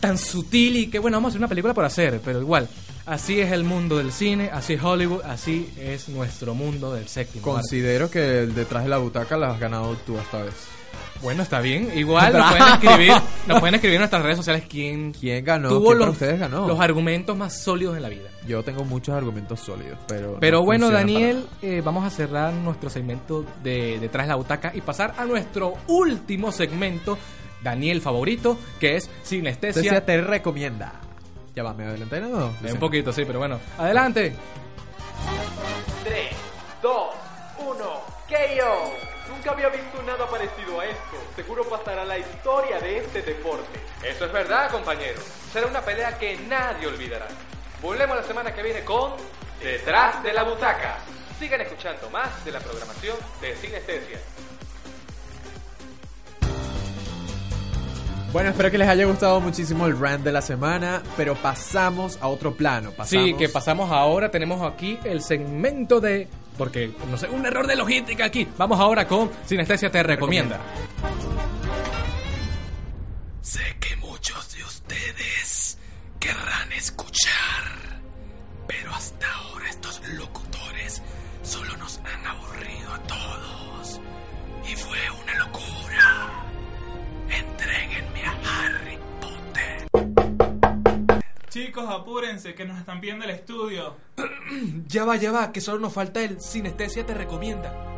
[0.01, 2.69] tan sutil y que bueno, vamos a hacer una película por hacer, pero igual,
[3.07, 7.43] así es el mundo del cine, así es Hollywood, así es nuestro mundo del séptimo.
[7.43, 10.78] Considero que el detrás de la butaca la has ganado tú esta vez.
[11.23, 11.91] Bueno, está bien.
[11.97, 13.13] Igual nos pueden escribir,
[13.47, 15.69] nos pueden escribir en nuestras redes sociales quién, ¿Quién ganó?
[15.69, 16.69] tuvo ¿Quién los, ustedes ganó?
[16.69, 18.29] los argumentos más sólidos en la vida.
[18.47, 20.37] Yo tengo muchos argumentos sólidos, pero.
[20.41, 24.73] Pero no bueno, Daniel, eh, vamos a cerrar nuestro segmento de Detrás de la Butaca
[24.75, 27.19] y pasar a nuestro último segmento,
[27.63, 30.05] Daniel favorito, que es Sinestesia.
[30.05, 30.93] te recomienda.
[31.55, 32.53] Ya va, me adelanté, ¿no?
[32.65, 33.59] Eh, un poquito, sí, pero bueno.
[33.77, 34.33] Adelante.
[36.05, 36.15] 3,
[36.83, 36.93] 2,
[37.67, 37.77] 1,
[38.29, 39.18] KO.
[39.49, 41.17] Nunca había visto nada parecido a esto.
[41.35, 43.81] Seguro pasará la historia de este deporte.
[44.03, 45.19] Eso es verdad, compañero.
[45.51, 47.27] Será una pelea que nadie olvidará.
[47.81, 49.13] Volvemos la semana que viene con
[49.63, 50.99] Detrás de la Butaca.
[51.39, 54.19] Sigan escuchando más de la programación de Sinestesia.
[58.31, 62.29] Bueno, espero que les haya gustado muchísimo el rant de la semana, pero pasamos a
[62.29, 62.91] otro plano.
[62.91, 63.25] Pasamos...
[63.25, 64.31] Sí, que pasamos ahora.
[64.31, 66.29] Tenemos aquí el segmento de.
[66.59, 68.47] Porque, no sé, un error de logística aquí.
[68.59, 70.61] Vamos ahora con Sinestesia te recomienda.
[73.41, 75.79] Sé que muchos de ustedes
[76.19, 78.03] querrán escuchar,
[78.67, 81.01] pero hasta ahora estos locutores
[81.43, 84.01] solo nos han aburrido a todos.
[84.71, 85.78] Y fue una locura.
[91.59, 93.97] Chicos, apúrense, que nos están pidiendo el estudio.
[94.87, 97.98] Ya va, ya va, que solo nos falta el Sinestesia te recomienda.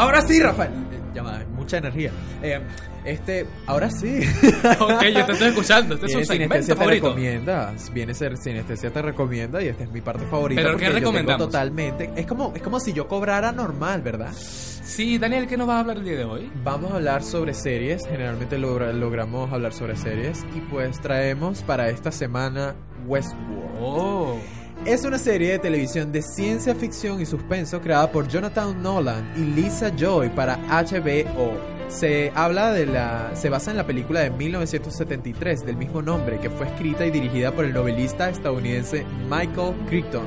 [0.00, 0.70] Ahora sí, Rafael.
[0.72, 2.10] Eh, Ya va, mucha energía.
[2.42, 2.60] Eh,
[3.04, 4.20] este, ahora sí.
[4.80, 5.94] ok, yo te estoy escuchando.
[5.94, 7.06] Este es un segmento Sinestesia te favorito.
[7.08, 7.74] recomienda.
[7.92, 10.62] Viene ser Sinestesia te recomienda y esta es mi parte favorita.
[10.62, 11.46] ¿Pero qué recomendamos?
[11.46, 12.10] totalmente.
[12.16, 14.32] Es como, es como si yo cobrara normal, ¿verdad?
[14.32, 16.50] Sí, Daniel, ¿qué nos vas a hablar el día de hoy?
[16.64, 18.06] Vamos a hablar sobre series.
[18.06, 20.44] Generalmente logra- logramos hablar sobre series.
[20.56, 22.74] Y pues traemos para esta semana
[23.06, 23.78] Westworld.
[23.80, 24.38] Oh.
[24.86, 29.40] Es una serie de televisión de ciencia ficción y suspenso creada por Jonathan Nolan y
[29.40, 31.52] Lisa Joy para HBO.
[31.88, 36.48] Se habla de la se basa en la película de 1973 del mismo nombre que
[36.48, 40.26] fue escrita y dirigida por el novelista estadounidense Michael Crichton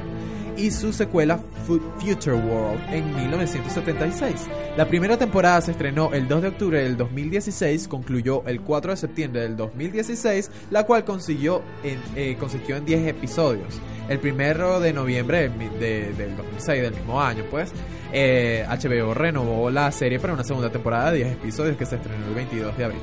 [0.56, 4.48] y su secuela Fu- Future World en 1976.
[4.78, 8.98] La primera temporada se estrenó el 2 de octubre del 2016, concluyó el 4 de
[8.98, 13.80] septiembre del 2016, la cual consiguió en, eh, consistió en 10 episodios.
[14.10, 17.72] El primero de noviembre del, de- del 2006, del mismo año, pues,
[18.12, 22.26] eh, HBO renovó la serie para una segunda temporada de 10 episodios que se estrenó
[22.28, 23.00] el 22 de abril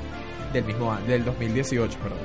[0.52, 2.18] del mismo año, del 2018, perdón.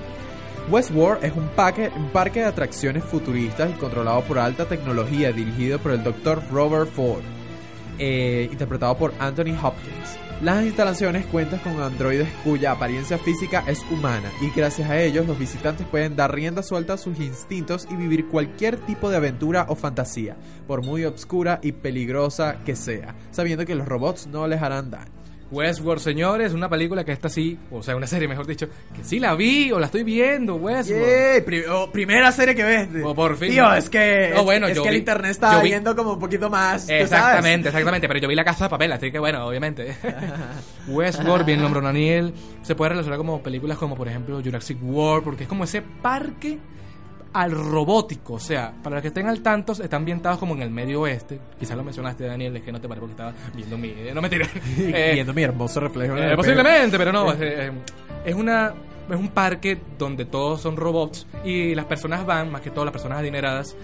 [0.69, 5.91] Westworld es un, parque, un parque de atracciones futuristas controlado por alta tecnología, dirigido por
[5.91, 6.41] el Dr.
[6.51, 7.21] Robert Ford,
[7.99, 10.17] eh, interpretado por Anthony Hopkins.
[10.42, 15.40] Las instalaciones cuentan con androides cuya apariencia física es humana y gracias a ellos los
[15.40, 19.76] visitantes pueden dar rienda suelta a sus instintos y vivir cualquier tipo de aventura o
[19.76, 20.36] fantasía,
[20.68, 25.24] por muy obscura y peligrosa que sea, sabiendo que los robots no les harán daño.
[25.52, 29.20] Westworld, señores, una película que esta sí, o sea, una serie, mejor dicho, que sí
[29.20, 31.43] la vi o la estoy viendo, Westworld.
[31.46, 32.89] Pri- oh, primera serie que ves.
[33.04, 33.52] O por fin.
[33.52, 36.14] Tío, es que, No, es, bueno, es yo que el internet está vi- viendo como
[36.14, 36.89] un poquito más.
[36.89, 38.08] Exactamente, exactamente.
[38.08, 39.96] Pero yo vi la casa de papel, así que bueno, obviamente.
[40.88, 45.43] Westworld, bien nombró Daniel, se puede relacionar como películas como por ejemplo Jurassic World, porque
[45.43, 46.58] es como ese parque
[47.36, 48.36] al robótico.
[48.36, 51.38] O sea, para los que estén al tanto, están ambientados como en el medio oeste.
[51.60, 53.94] Quizás lo mencionaste, Daniel, es que no te parece porque estaba viendo mi.
[54.14, 54.48] No me tiré.
[55.14, 56.16] Viendo mi hermoso reflejo.
[56.16, 57.34] Eh, posiblemente, pero no.
[57.34, 57.72] Es, eh,
[58.24, 58.74] es una
[59.10, 62.94] es un parque donde todos son robots y las personas van, más que todo las
[62.94, 63.76] personas adineradas,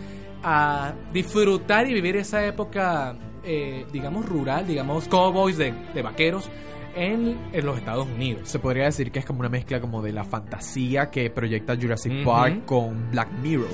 [0.44, 6.50] a disfrutar y vivir esa época, eh, digamos, rural, digamos, cowboys de, de vaqueros
[6.96, 8.50] en, en los Estados Unidos.
[8.50, 12.24] Se podría decir que es como una mezcla como de la fantasía que proyecta Jurassic.
[12.24, 13.70] Park con Black Mirror.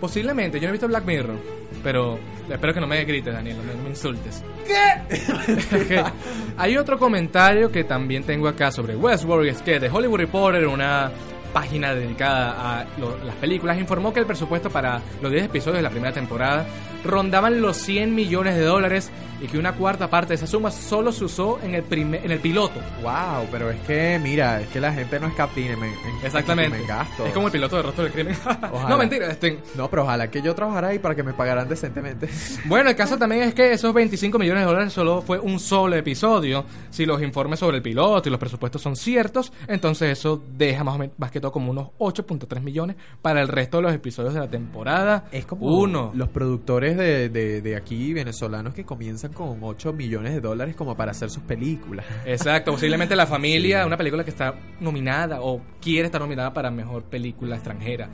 [0.00, 1.36] Posiblemente, yo no he visto Black Mirror,
[1.82, 2.18] pero
[2.48, 4.44] espero que no me grites, Daniel, no me, insultes.
[4.66, 6.04] ¿Qué?
[6.56, 11.10] Hay otro comentario que también tengo acá sobre Westworld, es que The Hollywood Reporter, una
[11.52, 15.82] página dedicada a lo- las películas, informó que el presupuesto para los 10 episodios de
[15.82, 16.66] la primera temporada
[17.04, 21.12] rondaban los 100 millones de dólares y que una cuarta parte de esa suma solo
[21.12, 22.80] se usó en el, primer, en el piloto.
[23.02, 25.92] Wow, pero es que, mira, es que la gente no escatina en, en-
[26.24, 26.76] Exactamente.
[26.76, 27.28] en gastos.
[27.28, 28.36] Es como el piloto de Rostro del Crimen.
[28.88, 29.28] No, mentira.
[29.30, 32.28] Este, No, pero ojalá que yo trabajara ahí para que me pagaran decentemente.
[32.64, 35.94] Bueno, el caso también es que esos 25 millones de dólares solo fue un solo
[35.94, 36.64] episodio.
[36.90, 40.96] Si los informes sobre el piloto y los presupuestos son ciertos, entonces eso deja más,
[40.96, 44.34] o men- más que todo como unos 8.3 millones para el resto de los episodios
[44.34, 45.26] de la temporada.
[45.32, 46.12] Es como uno.
[46.14, 50.96] los productores de, de, de aquí venezolanos que comienzan con 8 millones de dólares como
[50.96, 52.06] para hacer sus películas.
[52.24, 57.04] Exacto, posiblemente La Familia, una película que está nominada o quiere estar nominada para mejor
[57.04, 58.08] película extranjera.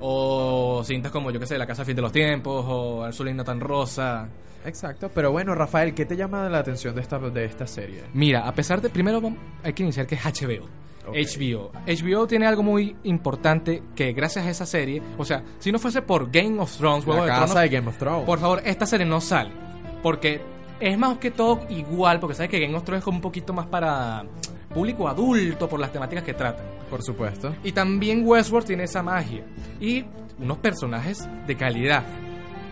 [0.00, 3.44] O cintas como, yo qué sé, La Casa Fin de los Tiempos o y no
[3.44, 4.28] tan rosa.
[4.64, 8.02] Exacto, pero bueno, Rafael, ¿qué te llama la atención de esta, de esta serie?
[8.14, 8.90] Mira, a pesar de.
[8.90, 9.20] Primero
[9.62, 10.68] hay que iniciar que es HBO.
[11.06, 11.72] HBO.
[11.86, 16.02] HBO tiene algo muy importante que gracias a esa serie, o sea, si no fuese
[16.02, 18.24] por Game of Thrones, Juego La de casa Tronos, de Game of Thrones.
[18.24, 19.50] por favor, esta serie no sale.
[20.02, 20.40] Porque
[20.80, 23.52] es más que todo igual, porque sabes que Game of Thrones es como un poquito
[23.52, 24.24] más para
[24.72, 26.64] público adulto por las temáticas que tratan.
[26.90, 27.54] Por supuesto.
[27.62, 29.44] Y también Westworld tiene esa magia.
[29.80, 30.04] Y
[30.38, 32.04] unos personajes de calidad.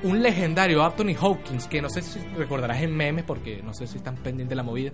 [0.02, 3.98] Un legendario Anthony Hawkins, que no sé si recordarás en memes, porque no sé si
[3.98, 4.92] están pendientes de la movida.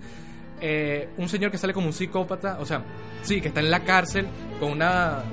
[0.59, 2.81] Eh, un señor que sale como un psicópata, o sea,
[3.21, 4.27] sí, que está en la cárcel
[4.59, 5.23] con una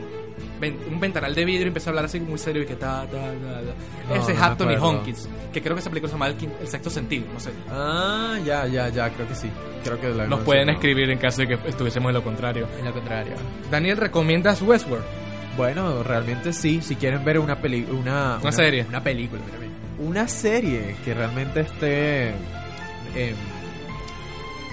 [0.88, 3.10] un ventanal de vidrio y empieza a hablar así muy serio y que ta, ta,
[3.10, 4.08] ta, ta.
[4.08, 4.76] No, Ese es no Anthony.
[4.80, 7.50] Hawkins, que creo que esa película se llama El, El Sexto Sentido, no sé.
[7.70, 9.50] Ah, ya, ya, ya, creo que sí.
[9.82, 12.66] Creo que la Nos pueden escribir en caso de que estuviésemos en lo contrario.
[12.78, 13.34] En lo contrario.
[13.70, 15.04] Daniel, ¿recomiendas Westworld?
[15.56, 16.80] Bueno, realmente sí.
[16.82, 18.86] Si quieren ver una peli una, Una serie.
[18.88, 19.72] Una película, mira, mira.
[19.98, 22.32] Una serie que realmente esté.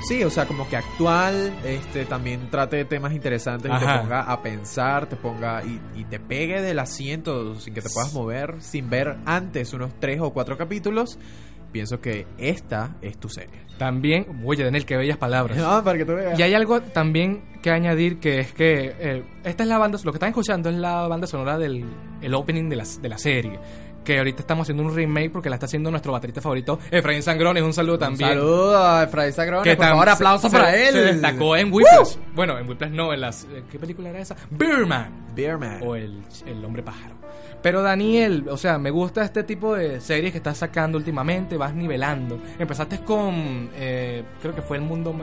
[0.07, 3.93] Sí, o sea, como que actual, este también trate temas interesantes y Ajá.
[3.93, 7.89] te ponga a pensar, te ponga y, y te pegue del asiento sin que te
[7.89, 11.17] puedas mover, sin ver antes unos tres o cuatro capítulos.
[11.71, 13.61] Pienso que esta es tu serie.
[13.77, 15.57] También, oye, Daniel, qué bellas palabras.
[15.57, 16.37] No, para que tú veas.
[16.37, 20.11] Y hay algo también que añadir que es que eh, esta es la banda, lo
[20.11, 21.85] que están escuchando es la banda sonora del
[22.21, 23.57] el opening de la, de la serie.
[24.03, 27.61] Que ahorita estamos haciendo un remake porque la está haciendo nuestro baterista favorito, Efraín Sangrones.
[27.63, 28.31] Un saludo también.
[28.31, 29.63] Un saludo a Efraín Sagrón.
[29.63, 30.91] Que Por favor, se- aplauso se- para él.
[30.93, 32.15] Se destacó en Whiplash.
[32.33, 33.43] Bueno, en Whiplash no, en las.
[33.45, 34.35] eh, ¿Qué película era esa?
[34.49, 35.27] Beerman.
[35.35, 35.81] Beerman.
[35.83, 37.15] O el, el hombre pájaro.
[37.61, 41.75] Pero Daniel, o sea, me gusta este tipo de series que estás sacando últimamente, vas
[41.75, 42.39] nivelando.
[42.57, 45.13] Empezaste con, eh, creo que fue el mundo,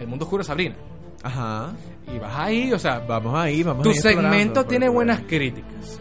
[0.00, 0.74] el mundo oscuro de Sabrina.
[1.22, 1.72] Ajá.
[2.12, 4.94] Y vas ahí, o sea, Vamos ahí, vamos tu ahí segmento pues, tiene pues.
[4.94, 6.00] buenas críticas.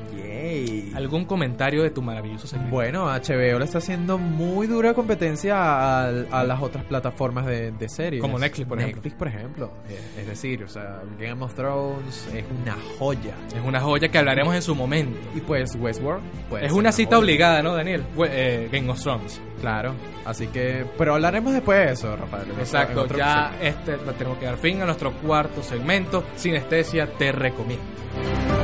[0.96, 2.76] ¿Algún comentario de tu maravilloso segmento?
[2.76, 7.90] Bueno, HBO le está haciendo muy dura competencia a, a las otras plataformas de, de
[7.90, 8.22] series.
[8.22, 8.96] Como Netflix, por ejemplo.
[8.96, 9.72] Netflix, por ejemplo.
[9.90, 13.36] Es, es decir, o sea, Game of Thrones es una joya.
[13.56, 15.18] Es una joya que hablaremos en su momento.
[15.36, 16.24] Y pues Westworld.
[16.50, 17.20] pues, es una cita joya.
[17.20, 18.04] obligada, ¿no, Daniel?
[18.26, 19.40] Eh, Game of Thrones.
[19.60, 19.94] Claro.
[20.26, 20.86] Así que.
[20.98, 22.48] Pero hablaremos después de eso, Rafael.
[22.60, 26.24] Exacto, ya este tenemos que dar fin a nuestro cuarto segmento.
[26.36, 28.61] Sinestesia te recomiendo.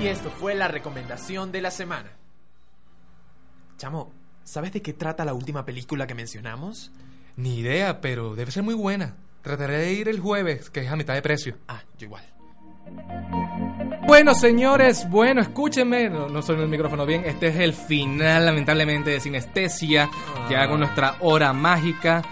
[0.00, 2.08] Y esto fue la recomendación de la semana.
[3.76, 4.10] Chamo,
[4.44, 6.90] ¿sabes de qué trata la última película que mencionamos?
[7.36, 9.16] Ni idea, pero debe ser muy buena.
[9.42, 11.58] Trataré de ir el jueves, que es a mitad de precio.
[11.68, 12.24] Ah, yo igual.
[14.06, 16.08] Bueno, señores, bueno, escúchenme.
[16.08, 17.24] No, no suena el micrófono bien.
[17.26, 20.08] Este es el final, lamentablemente, de Sinestesia.
[20.48, 22.22] Ya con nuestra hora mágica.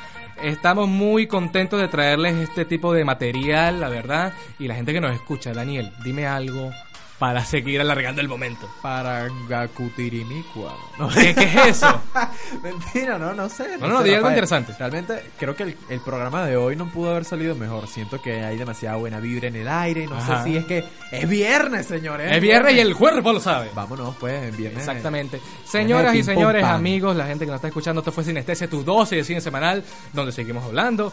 [0.42, 4.32] Estamos muy contentos de traerles este tipo de material, la verdad.
[4.58, 6.70] Y la gente que nos escucha, Daniel, dime algo
[7.18, 8.68] para seguir alargando el momento.
[8.80, 10.76] Para Gakutirimikua.
[10.98, 11.08] No.
[11.14, 12.00] ¿Qué, qué es eso?
[12.62, 13.76] Mentira, no, no sé.
[13.78, 14.74] No, no, sé, di algo interesante.
[14.78, 17.88] Realmente creo que el, el programa de hoy no pudo haber salido mejor.
[17.88, 20.06] Siento que hay demasiada buena vibra en el aire.
[20.06, 20.44] No Ajá.
[20.44, 22.30] sé si es que es viernes, señores.
[22.30, 23.70] Es viernes y el cuerpo lo sabe.
[23.74, 24.80] Vámonos, pues, viernes.
[24.80, 25.40] Exactamente.
[25.64, 29.16] Señoras y señores, amigos, la gente que nos está escuchando, esto fue Sinestesia, tu 12
[29.16, 31.12] de cine semanal, donde seguimos hablando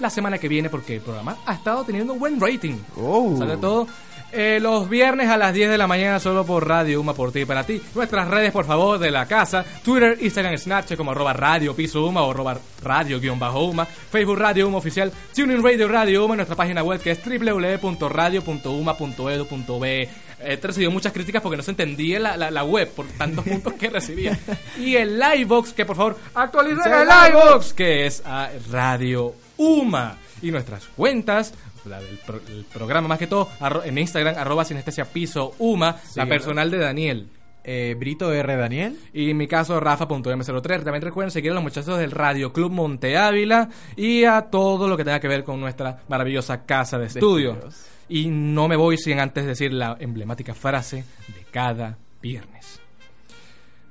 [0.00, 2.78] la semana que viene, porque el programa ha estado teniendo un buen rating.
[2.96, 3.36] Oh.
[3.36, 3.86] Sobre todo
[4.32, 7.40] eh, los viernes a las 10 de la mañana, solo por Radio Uma, por ti
[7.40, 7.82] y para ti.
[7.94, 12.24] Nuestras redes, por favor, de la casa: Twitter, Instagram, Snapchat, como arroba radio piso Uma
[12.24, 16.56] o arroba radio guion bajo Uma, Facebook Radio Uma Oficial, TuneIn Radio Radio Uma, nuestra
[16.56, 20.08] página web que es www.radio.uma.edu.be.
[20.44, 23.44] Eh, te recibió muchas críticas porque no se entendía la, la, la web por tantos
[23.44, 24.36] puntos que recibía.
[24.78, 27.32] Y el Livebox, que por favor actualicen el Livebox.
[27.32, 30.18] Livebox, que es a Radio Uma.
[30.40, 31.54] Y nuestras cuentas,
[31.86, 35.96] la del pro- el programa más que todo, arro- en Instagram, arroba sinestesia piso Uma,
[36.16, 37.28] la personal de Daniel.
[37.64, 38.56] Eh, Brito R.
[38.56, 38.98] Daniel.
[39.12, 40.82] Y en mi caso, Rafa.m03.
[40.82, 44.96] También recuerden seguir a los muchachos del Radio Club Monte Ávila y a todo lo
[44.96, 47.52] que tenga que ver con nuestra maravillosa casa de estudio.
[47.52, 47.86] estudios.
[48.08, 52.80] Y no me voy sin antes decir la emblemática frase de cada viernes.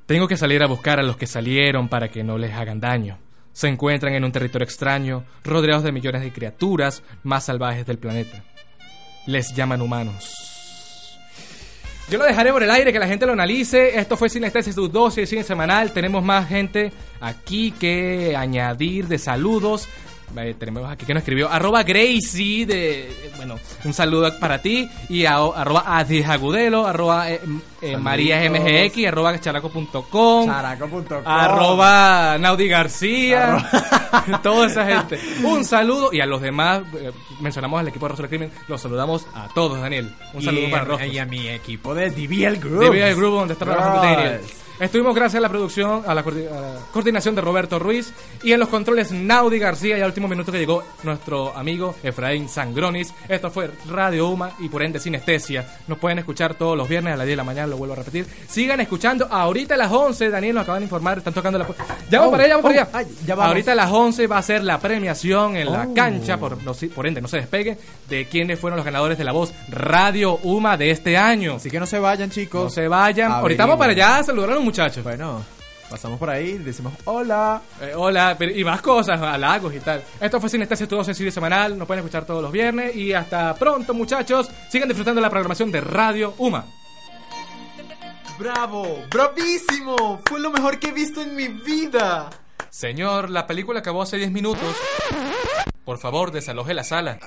[0.05, 3.17] Tengo que salir a buscar a los que salieron para que no les hagan daño.
[3.53, 8.43] Se encuentran en un territorio extraño, rodeados de millones de criaturas más salvajes del planeta.
[9.27, 10.51] Les llaman humanos.
[12.09, 13.97] Yo lo dejaré por el aire, que la gente lo analice.
[13.97, 15.93] Esto fue Sinestesia, su dosis cine semanal.
[15.93, 16.91] Tenemos más gente
[17.21, 19.87] aquí que añadir de saludos.
[20.35, 24.89] Eh, tenemos aquí que nos escribió arroba Gracie de eh, bueno un saludo para ti
[25.09, 26.87] y a, arroba Adijagudelo
[27.81, 31.21] eh, arroba characo.com Characo.com.
[31.25, 33.69] arroba Naudi García
[34.43, 38.27] toda esa gente un saludo y a los demás eh, mencionamos al equipo de Rostro
[38.27, 41.93] del Crimen los saludamos a todos Daniel un saludo para Rostros y a mi equipo
[41.95, 42.91] de DBL Group.
[42.93, 44.01] de el grupo donde está trabajando.
[44.01, 44.41] Daniel.
[44.79, 48.11] Estuvimos gracias a la producción, a la, coordi- a la coordinación de Roberto Ruiz
[48.41, 52.49] y en los controles Naudi García y al último minuto que llegó nuestro amigo Efraín
[52.49, 53.13] Sangronis.
[53.29, 55.67] Esto fue Radio Uma y por ende Sinestesia.
[55.87, 57.97] Nos pueden escuchar todos los viernes a las 10 de la mañana, lo vuelvo a
[57.97, 58.27] repetir.
[58.47, 61.67] Sigan escuchando ahorita a las 11, Daniel nos acaban de informar, están tocando la...
[61.67, 61.73] pu-
[62.09, 62.97] Ya vamos Oh, para allá, vamos oh, para allá.
[62.97, 63.47] ay, ya vamos.
[63.49, 65.93] Ahorita a las 11 va a ser la premiación en la Oh.
[65.95, 66.57] cancha, por,
[66.93, 70.77] por ende no se despegue, de quiénes fueron los ganadores de la voz Radio Uma
[70.77, 71.55] de este año.
[71.55, 72.63] Así que no se vayan, chicos.
[72.65, 73.31] No se vayan.
[73.31, 75.03] Ahorita vamos para allá a saludar a los muchachos.
[75.03, 75.43] Bueno,
[75.89, 77.61] pasamos por ahí, decimos hola.
[77.81, 80.01] Eh, hola, pero- y más cosas, halagos y tal.
[80.19, 81.77] Esto fue Sinestesia, tu dosis de semanal.
[81.77, 82.95] Nos pueden escuchar todos los viernes.
[82.95, 84.49] Y hasta pronto, muchachos.
[84.69, 86.65] Sigan disfrutando de la programación de Radio Uma.
[88.41, 89.05] ¡Bravo!
[89.11, 90.19] ¡Bravísimo!
[90.25, 92.27] Fue lo mejor que he visto en mi vida.
[92.71, 94.75] Señor, la película acabó hace 10 minutos.
[95.85, 97.19] Por favor, desaloje la sala.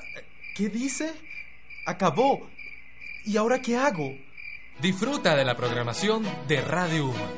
[0.57, 1.12] ¿Qué dice?
[1.87, 2.51] Acabó.
[3.25, 4.11] ¿Y ahora qué hago?
[4.81, 7.29] Disfruta de la programación de Radio Uma.